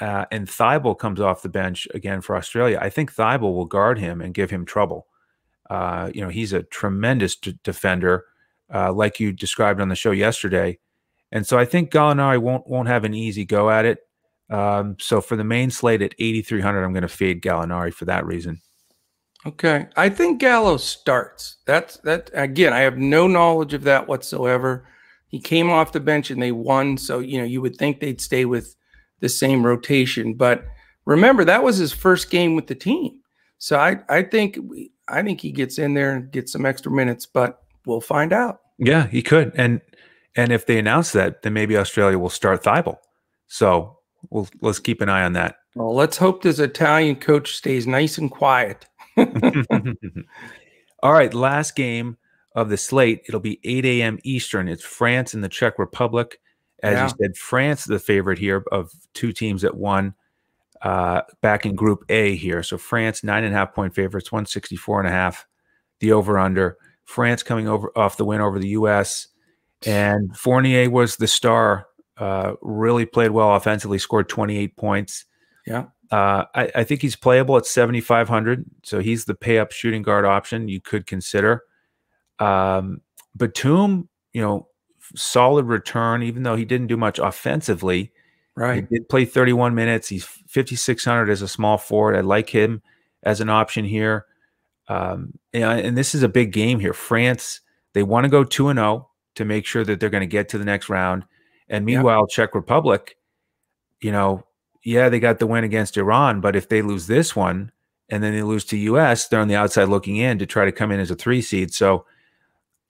[0.01, 3.99] uh, and Thybulle comes off the bench again for Australia, I think Thybulle will guard
[3.99, 5.08] him and give him trouble.
[5.71, 8.25] Uh, you know, he's a tremendous defender
[8.73, 10.79] uh, like you described on the show yesterday.
[11.33, 13.99] And so I think Gallinari won't won't have an easy go at it.
[14.51, 18.25] Um, so for the main slate at 8,300, I'm going to fade Gallinari for that
[18.25, 18.61] reason.
[19.47, 21.59] Okay, I think Gallo starts.
[21.65, 22.73] That's that again.
[22.73, 24.87] I have no knowledge of that whatsoever.
[25.29, 28.21] He came off the bench and they won, so you know you would think they'd
[28.21, 28.75] stay with
[29.21, 30.35] the same rotation.
[30.35, 30.65] But
[31.05, 33.21] remember, that was his first game with the team,
[33.59, 34.59] so I I think
[35.09, 37.27] I think he gets in there and gets some extra minutes.
[37.27, 38.61] But we'll find out.
[38.79, 39.53] Yeah, he could.
[39.55, 39.81] And
[40.37, 42.99] and if they announce that, then maybe Australia will start Thybulle.
[43.47, 43.99] So
[44.31, 45.57] we'll let's keep an eye on that.
[45.75, 48.87] Well, let's hope this Italian coach stays nice and quiet.
[51.03, 52.17] All right, last game
[52.55, 53.23] of the slate.
[53.29, 54.19] It'll be 8 a.m.
[54.25, 54.69] Eastern.
[54.69, 56.41] It's France and the Czech Republic.
[56.83, 57.05] As yeah.
[57.05, 60.15] you said, France the favorite here of two teams that won
[60.83, 62.63] uh, back in Group A here.
[62.63, 65.47] So France nine and a half point favorites, 164 and a half.
[66.01, 66.77] The over under.
[67.05, 69.29] France coming over off the win over the U.S.
[69.87, 71.87] And Fournier was the star.
[72.17, 73.99] Uh, really played well offensively.
[73.99, 75.25] Scored 28 points.
[75.67, 75.87] Yeah.
[76.11, 78.65] Uh, I, I, think he's playable at 7,500.
[78.83, 81.63] So he's the pay up shooting guard option you could consider.
[82.39, 83.03] Um,
[83.37, 84.69] Batum, you know,
[85.15, 88.13] solid return, even though he didn't do much offensively.
[88.59, 88.87] Right.
[88.91, 90.09] He did play 31 minutes.
[90.09, 92.17] He's 5,600 as a small forward.
[92.17, 92.83] I like him
[93.23, 94.27] as an option here.
[94.89, 96.93] Um, and, and this is a big game here.
[96.93, 97.61] France,
[97.93, 100.49] they want to go 2 and 0 to make sure that they're going to get
[100.49, 101.25] to the next round.
[101.69, 102.31] And meanwhile, yep.
[102.31, 103.17] Czech Republic,
[104.01, 104.43] you know,
[104.83, 107.71] yeah, they got the win against Iran, but if they lose this one
[108.09, 110.73] and then they lose to US, they're on the outside looking in to try to
[110.73, 111.73] come in as a three seed.
[111.73, 112.07] So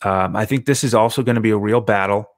[0.00, 2.30] um, I think this is also going to be a real battle.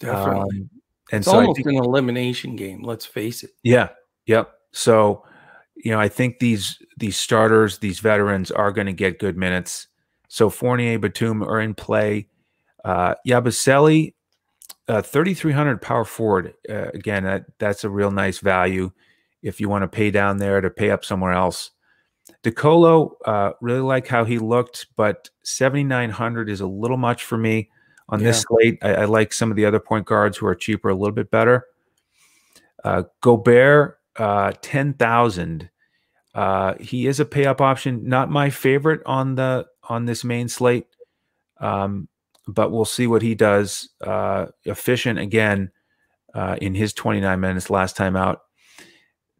[0.00, 0.60] Definitely.
[0.60, 0.70] Um,
[1.14, 2.82] and it's so almost think, an elimination game.
[2.82, 3.50] Let's face it.
[3.62, 3.88] Yeah.
[4.26, 4.52] Yep.
[4.72, 5.24] So
[5.76, 9.88] you know, I think these these starters, these veterans, are going to get good minutes.
[10.28, 12.28] So Fournier, Batum are in play.
[12.84, 14.14] Uh, Yabusele,
[14.88, 16.54] uh, 3,300 power forward.
[16.68, 18.90] Uh, again, that, that's a real nice value
[19.42, 21.70] if you want to pay down there to pay up somewhere else.
[22.42, 27.38] De Colo, uh, really like how he looked, but 7,900 is a little much for
[27.38, 27.70] me
[28.08, 28.26] on yeah.
[28.26, 28.78] this slate.
[28.82, 31.30] I, I, like some of the other point guards who are cheaper a little bit
[31.30, 31.66] better.
[32.82, 35.70] Uh, Gobert, uh, 10,000.
[36.34, 38.08] Uh, he is a pay up option.
[38.08, 40.86] Not my favorite on the on this main slate,
[41.60, 42.08] um,
[42.48, 43.88] but we'll see what he does.
[44.00, 45.70] Uh, efficient again
[46.34, 48.40] uh, in his 29 minutes last time out.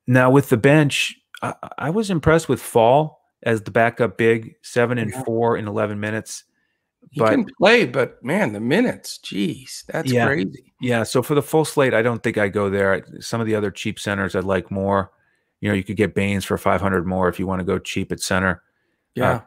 [0.06, 4.98] Now with the bench, I, I was impressed with Fall as the backup big, seven
[4.98, 6.44] and four in 11 minutes.
[7.10, 10.72] He but, can play, but man, the minutes, geez, that's yeah, crazy.
[10.80, 11.02] Yeah.
[11.02, 13.04] So for the full slate, I don't think I go there.
[13.20, 15.10] Some of the other cheap centers I'd like more
[15.64, 18.12] you know, you could get Baynes for 500 more if you want to go cheap
[18.12, 18.62] at center.
[19.14, 19.40] Yeah.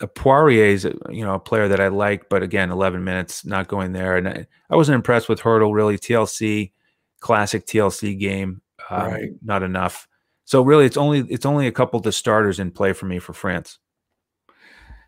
[0.00, 3.66] Uh, Poirier is, you know, a player that I like, but again, 11 minutes, not
[3.66, 4.16] going there.
[4.16, 5.98] And I, I wasn't impressed with Heurtel, really.
[5.98, 6.70] TLC,
[7.18, 9.30] classic TLC game, um, right.
[9.42, 10.06] not enough.
[10.44, 13.18] So really, it's only it's only a couple of the starters in play for me
[13.18, 13.80] for France.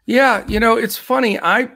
[0.07, 1.39] Yeah, you know, it's funny.
[1.41, 1.71] I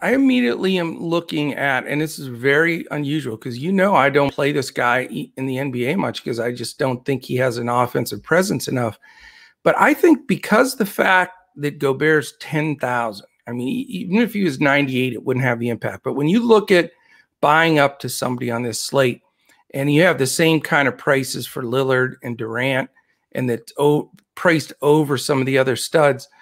[0.00, 4.32] I immediately am looking at, and this is very unusual because you know I don't
[4.32, 5.00] play this guy
[5.36, 8.98] in the NBA much because I just don't think he has an offensive presence enough.
[9.62, 14.60] But I think because the fact that Gobert's 10,000, I mean, even if he was
[14.60, 16.04] 98, it wouldn't have the impact.
[16.04, 16.92] But when you look at
[17.40, 19.22] buying up to somebody on this slate
[19.72, 22.90] and you have the same kind of prices for Lillard and Durant
[23.32, 26.28] and that's oh, priced over some of the other studs–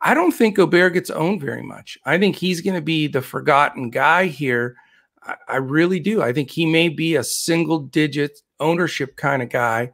[0.00, 1.98] I don't think Gobert gets owned very much.
[2.04, 4.76] I think he's going to be the forgotten guy here.
[5.22, 6.22] I, I, really do.
[6.22, 9.90] I think he may be a single digit ownership kind of guy.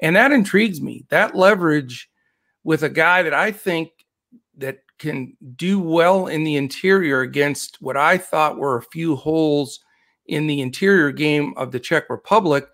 [0.00, 1.04] And that intrigues me.
[1.08, 2.10] That leverage
[2.64, 3.90] with a guy that I think
[4.58, 9.80] that can do well in the interior against what I thought were a few holes
[10.26, 12.66] in the interior game of the Czech Republic.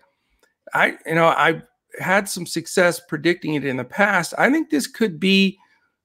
[0.73, 1.63] I, you know, I've
[1.99, 4.33] had some success predicting it in the past.
[4.37, 5.59] I think this could be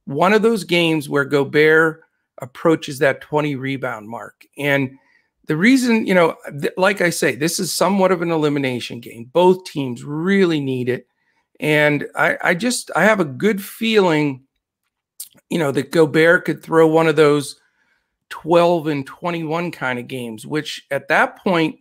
[0.07, 2.03] one of those games where Gobert
[2.39, 4.47] approaches that 20 rebound mark.
[4.57, 4.99] And
[5.47, 6.37] the reason, you know,
[6.77, 9.31] like I say, this is somewhat of an elimination game.
[9.33, 11.07] Both teams really need it.
[11.61, 14.45] And I, I just, I have a good feeling,
[15.51, 17.61] you know, that Gobert could throw one of those
[18.29, 21.79] 12 and 21 kind of games, which at that point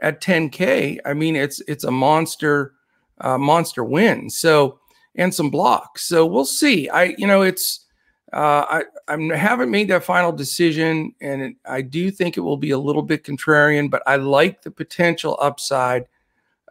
[0.00, 2.74] at 10K, I mean, it's, it's a monster,
[3.20, 4.30] uh, monster win.
[4.30, 4.78] So,
[5.16, 6.04] and some blocks.
[6.04, 6.88] So we'll see.
[6.88, 7.86] I, you know, it's,
[8.32, 12.56] uh, I I haven't made that final decision, and it, I do think it will
[12.56, 16.06] be a little bit contrarian, but I like the potential upside.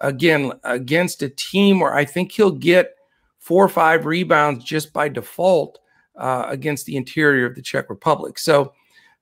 [0.02, 2.96] Again, against a team where I think he'll get
[3.40, 5.80] four or five rebounds just by default
[6.18, 8.38] uh, against the interior of the Czech Republic.
[8.38, 8.74] So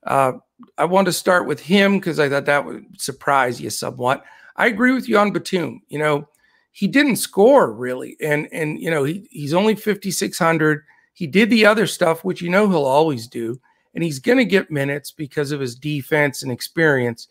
[0.07, 0.33] uh,
[0.77, 4.23] I want to start with him because I thought that would surprise you somewhat.
[4.55, 5.83] I agree with you on Batum.
[5.89, 6.27] You know,
[6.73, 10.83] he didn't score really, and and you know he he's only fifty six hundred.
[11.13, 13.61] He did the other stuff, which you know he'll always do,
[13.93, 17.27] and he's going to get minutes because of his defense and experience.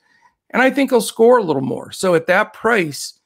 [0.50, 1.90] And I think he'll score a little more.
[1.90, 3.18] So at that price,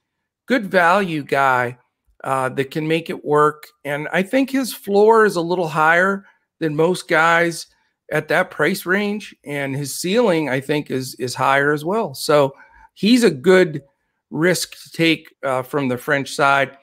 [0.46, 1.76] good value guy
[2.24, 3.66] uh, that can make it work.
[3.84, 6.24] And I think his floor is a little higher
[6.60, 7.66] than most guys
[8.10, 12.14] at that price range, and his ceiling I think is is higher as well.
[12.14, 12.54] So
[12.94, 13.82] he's a good
[14.30, 16.76] risk to take uh, from the French side.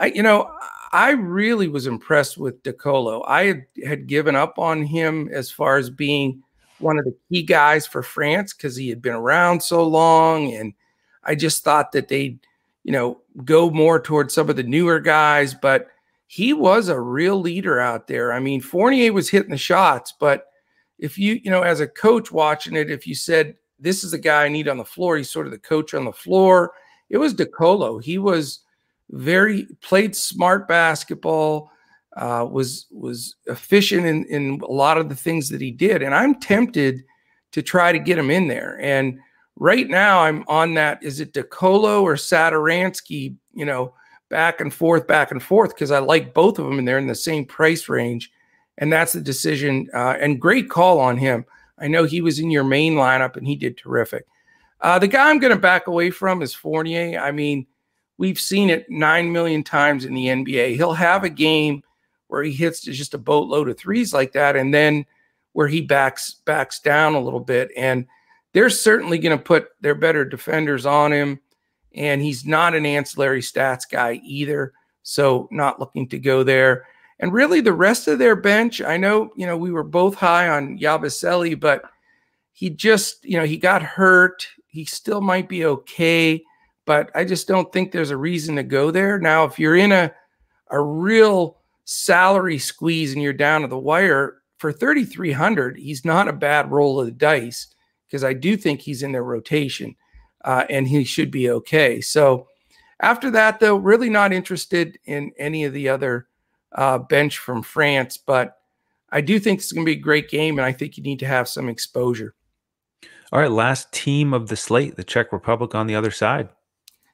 [0.00, 0.50] I, you know,
[0.92, 3.22] I really was impressed with De Colo.
[3.26, 6.42] I had, given up on him as far as being
[6.78, 10.54] one of the key guys for France because he had been around so long.
[10.54, 10.72] And
[11.24, 12.38] I just thought that they'd,
[12.84, 15.54] you know, go more towards some of the newer guys.
[15.54, 15.88] But
[16.26, 18.32] he was a real leader out there.
[18.32, 20.46] I mean, Fournier was hitting the shots, but
[20.98, 24.18] if you, you know, as a coach watching it, if you said, this is the
[24.18, 26.72] guy I need on the floor, he's sort of the coach on the floor.
[27.10, 27.98] It was De Colo.
[27.98, 28.60] He was
[29.10, 31.70] very played smart basketball,
[32.16, 36.14] uh, was was efficient in in a lot of the things that he did, and
[36.14, 37.04] I'm tempted
[37.52, 38.78] to try to get him in there.
[38.80, 39.18] And
[39.56, 41.02] right now, I'm on that.
[41.02, 43.34] Is it De Colo or Satoransky?
[43.54, 43.94] You know,
[44.28, 47.06] back and forth, back and forth, because I like both of them, and they're in
[47.06, 48.30] the same price range.
[48.76, 49.88] And that's the decision.
[49.92, 51.44] Uh, and great call on him.
[51.80, 54.26] I know he was in your main lineup, and he did terrific.
[54.80, 57.18] Uh, the guy I'm going to back away from is Fournier.
[57.18, 57.66] I mean
[58.18, 60.74] We've seen it 9 million times in the NBA.
[60.74, 61.84] He'll have a game
[62.26, 65.06] where he hits just a boatload of threes like that and then
[65.52, 67.70] where he backs backs down a little bit.
[67.76, 68.06] And
[68.52, 71.40] they're certainly going to put their better defenders on him.
[71.94, 74.72] And he's not an ancillary stats guy either.
[75.04, 76.86] So not looking to go there.
[77.20, 80.48] And really the rest of their bench i know you know we were both high
[80.48, 81.82] on Yabusele but
[82.52, 86.42] he just you know he got hurt he still might be okay
[86.88, 89.18] but I just don't think there's a reason to go there.
[89.18, 90.10] Now, if you're in a
[90.70, 96.32] a real salary squeeze and you're down to the wire for 3300, he's not a
[96.32, 97.66] bad roll of the dice
[98.06, 99.96] because I do think he's in their rotation
[100.46, 102.00] uh, and he should be okay.
[102.00, 102.48] So
[103.00, 106.26] after that, though, really not interested in any of the other
[106.72, 108.60] uh, bench from France, but
[109.10, 111.18] I do think it's going to be a great game, and I think you need
[111.18, 112.34] to have some exposure.
[113.32, 116.48] All right, last team of the slate, the Czech Republic on the other side.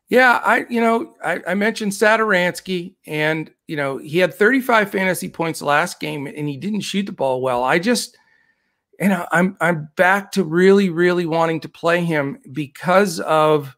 [0.09, 5.29] Yeah, I you know I, I, mentioned Satoransky, and you know he had 35 fantasy
[5.29, 7.65] points last game, and he didn't shoot the ball well.
[7.65, 8.17] I just,
[9.01, 13.77] you know, I'm I'm back to really really wanting to play him because of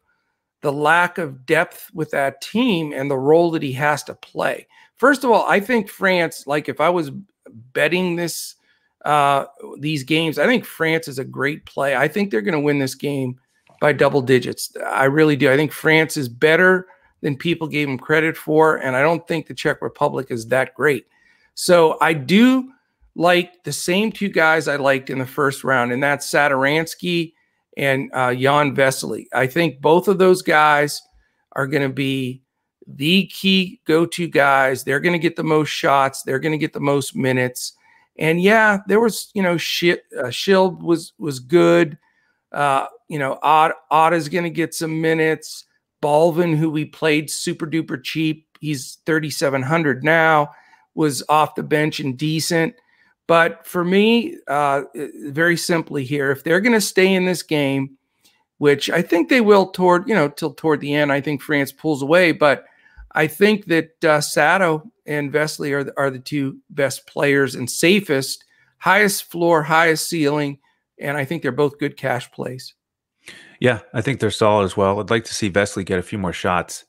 [0.63, 4.67] the lack of depth with that team and the role that he has to play.
[4.97, 7.13] First of all, I think France, like if I was
[7.73, 8.57] betting this
[9.07, 9.47] uh
[9.79, 11.97] these games, I think France is a great play.
[11.97, 13.39] I think they're going to win this game
[13.81, 14.77] by double digits.
[14.85, 15.53] I really do.
[15.53, 16.89] I think France is better
[17.23, 20.75] than people gave them credit for, and I don't think the Czech Republic is that
[20.75, 21.07] great.
[21.55, 22.71] So I do
[23.15, 27.33] like the same two guys I liked in the first round, and that's Satoransky
[27.77, 29.27] and uh, Jan Vesely.
[29.33, 31.03] I think both of those guys
[31.53, 32.43] are going to be
[32.87, 34.85] the key go-to guys.
[34.85, 36.23] They're going to get the most shots.
[36.23, 37.73] They're going to get the most minutes.
[38.19, 40.05] And yeah, there was, you know, shit.
[40.17, 41.99] Uh, Schilb was was good.
[42.53, 45.65] Uh, you know, Auda is going to get some minutes.
[46.03, 50.51] Balvin, who we played super duper cheap, he's 3,700 now,
[50.95, 52.75] was off the bench and decent.
[53.27, 54.83] But for me, uh,
[55.25, 57.97] very simply here, if they're going to stay in this game,
[58.59, 61.73] which I think they will toward, you know, till toward the end, I think France
[61.73, 62.33] pulls away.
[62.33, 62.67] But
[63.17, 67.69] I think that uh, Sato and Vesely are the, are the two best players and
[67.69, 68.45] safest,
[68.79, 70.59] highest floor, highest ceiling.
[71.01, 72.75] And I think they're both good cash plays.
[73.59, 75.01] Yeah, I think they're solid as well.
[75.01, 76.85] I'd like to see Vesely get a few more shots.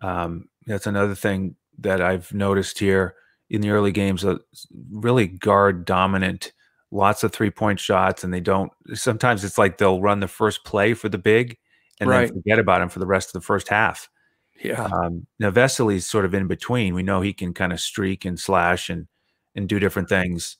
[0.00, 3.16] Um, that's another thing that I've noticed here
[3.50, 4.24] in the early games.
[4.24, 4.38] Uh,
[4.92, 6.52] really guard dominant,
[6.92, 8.70] lots of three point shots, and they don't.
[8.94, 11.58] Sometimes it's like they'll run the first play for the big,
[12.00, 12.26] and Right.
[12.28, 14.08] then forget about him for the rest of the first half.
[14.62, 14.84] Yeah.
[14.84, 16.94] Um, now Vesely's sort of in between.
[16.94, 19.06] We know he can kind of streak and slash and
[19.54, 20.56] and do different things.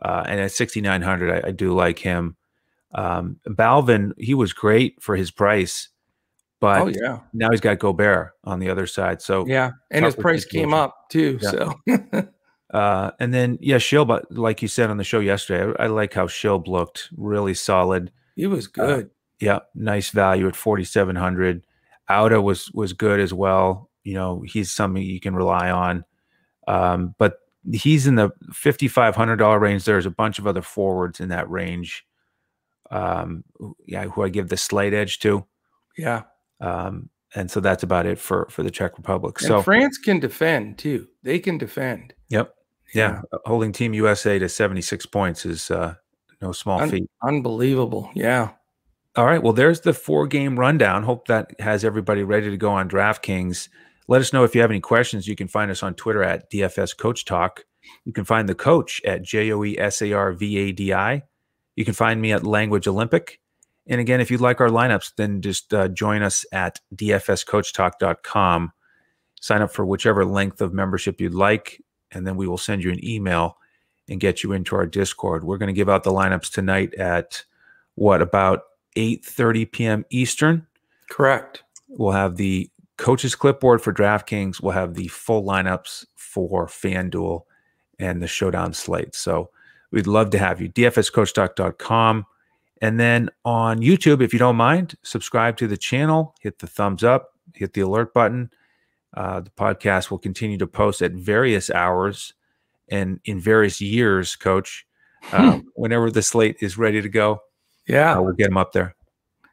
[0.00, 2.36] Uh, and at 6,900, I, I do like him.
[2.94, 5.88] Um, Balvin, he was great for his price,
[6.60, 7.20] but oh yeah.
[7.32, 9.22] now he's got Gobert on the other side.
[9.22, 9.72] So Yeah.
[9.90, 11.38] And his price came up too.
[11.40, 11.50] Yeah.
[11.50, 11.74] So
[12.72, 15.86] Uh, and then yeah, Schilb, but like you said on the show yesterday, I, I
[15.86, 18.10] like how Schilb looked really solid.
[18.34, 19.10] he was good.
[19.40, 21.65] Yeah, nice value at forty seven hundred.
[22.08, 23.90] Auda was was good as well.
[24.04, 26.04] You know, he's something you can rely on.
[26.68, 27.38] Um, but
[27.72, 29.84] he's in the fifty five hundred dollar range.
[29.84, 32.04] There's a bunch of other forwards in that range.
[32.90, 35.44] Um, who- yeah, who I give the slight edge to.
[35.98, 36.22] yeah.
[36.60, 39.36] Um, and so that's about it for for the Czech Republic.
[39.40, 41.06] And So France can defend too.
[41.22, 42.14] They can defend.
[42.30, 42.54] yep,
[42.94, 45.96] yeah, holding Team USA to seventy six points is uh,
[46.40, 47.10] no small Un- feat.
[47.22, 48.10] Unbelievable.
[48.14, 48.50] Yeah.
[49.16, 49.42] All right.
[49.42, 51.02] Well, there's the four game rundown.
[51.02, 53.70] Hope that has everybody ready to go on DraftKings.
[54.08, 55.26] Let us know if you have any questions.
[55.26, 57.64] You can find us on Twitter at DFS Coach Talk.
[58.04, 60.92] You can find the coach at J O E S A R V A D
[60.92, 61.22] I.
[61.76, 63.40] You can find me at Language Olympic.
[63.86, 68.72] And again, if you'd like our lineups, then just uh, join us at dfscoachtalk.com.
[69.40, 72.90] Sign up for whichever length of membership you'd like, and then we will send you
[72.90, 73.56] an email
[74.08, 75.44] and get you into our Discord.
[75.44, 77.44] We're going to give out the lineups tonight at
[77.94, 78.62] what about
[78.96, 80.04] 8:30 p.m.
[80.10, 80.66] Eastern.
[81.10, 81.62] Correct.
[81.88, 84.62] We'll have the coaches clipboard for DraftKings.
[84.62, 87.42] We'll have the full lineups for FanDuel
[87.98, 89.14] and the showdown slate.
[89.14, 89.50] So
[89.90, 90.68] we'd love to have you.
[90.68, 92.26] DFSCoachTalk.com.
[92.82, 97.02] And then on YouTube, if you don't mind, subscribe to the channel, hit the thumbs
[97.02, 98.50] up, hit the alert button.
[99.14, 102.34] Uh, the podcast will continue to post at various hours
[102.88, 104.84] and in various years, coach.
[105.32, 107.40] Uh, whenever the slate is ready to go,
[107.86, 108.18] Yeah.
[108.18, 108.94] uh, we'll get them up there.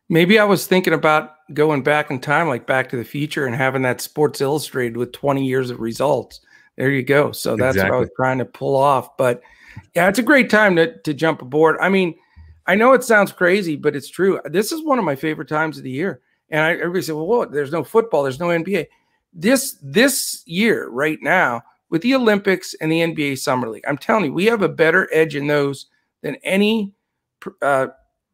[0.09, 3.55] Maybe I was thinking about going back in time, like Back to the Future, and
[3.55, 6.41] having that Sports Illustrated with 20 years of results.
[6.77, 7.31] There you go.
[7.31, 9.15] So that's what I was trying to pull off.
[9.17, 9.41] But
[9.95, 11.77] yeah, it's a great time to, to jump aboard.
[11.79, 12.15] I mean,
[12.65, 14.39] I know it sounds crazy, but it's true.
[14.45, 16.21] This is one of my favorite times of the year.
[16.49, 17.51] And I, everybody said, well, what?
[17.51, 18.87] There's no football, there's no NBA.
[19.33, 24.25] This this year, right now, with the Olympics and the NBA Summer League, I'm telling
[24.25, 25.87] you, we have a better edge in those
[26.21, 26.93] than any
[27.61, 27.87] uh,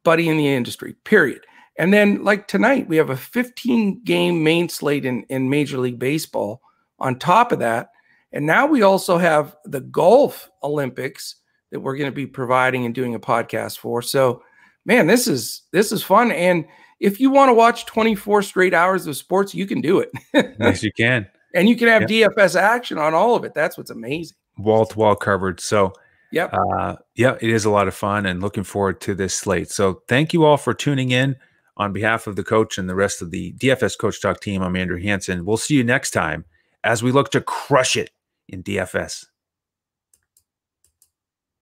[0.04, 1.46] buddy in the industry, period.
[1.78, 6.00] And then, like tonight, we have a 15 game main slate in, in Major League
[6.00, 6.62] Baseball
[7.00, 7.92] on top of that.
[8.32, 11.36] And now we also have the Golf Olympics
[11.72, 14.02] that we're going to be providing and doing a podcast for.
[14.02, 14.44] So,
[14.86, 16.32] man, this is this is fun.
[16.32, 16.66] And
[17.00, 20.12] if you want to watch 24 straight hours of sports, you can do it.
[20.60, 21.28] Yes, you can.
[21.56, 23.54] and you can have DFS action on all of it.
[23.54, 24.36] That's what's amazing.
[24.58, 25.60] Wall to wall covered.
[25.62, 25.94] So,
[26.32, 26.54] Yep.
[26.54, 29.70] uh, yeah, it is a lot of fun and looking forward to this slate.
[29.70, 31.36] So, thank you all for tuning in.
[31.78, 34.76] On behalf of the coach and the rest of the DFS Coach Talk team, I'm
[34.76, 35.46] Andrew Hansen.
[35.46, 36.44] We'll see you next time
[36.84, 38.12] as we look to crush it
[38.50, 39.28] in DFS.